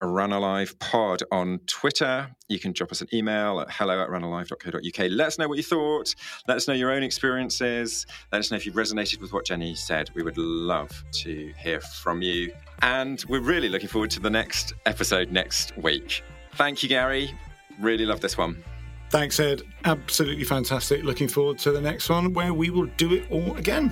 [0.01, 2.29] Run Alive Pod on Twitter.
[2.47, 5.11] You can drop us an email at hello at runalive.co.uk.
[5.11, 6.15] Let us know what you thought.
[6.47, 8.05] Let us know your own experiences.
[8.31, 10.09] Let us know if you've resonated with what Jenny said.
[10.15, 12.53] We would love to hear from you.
[12.81, 16.23] And we're really looking forward to the next episode next week.
[16.53, 17.31] Thank you, Gary.
[17.79, 18.63] Really love this one.
[19.09, 19.63] Thanks, Ed.
[19.85, 21.03] Absolutely fantastic.
[21.03, 23.91] Looking forward to the next one where we will do it all again.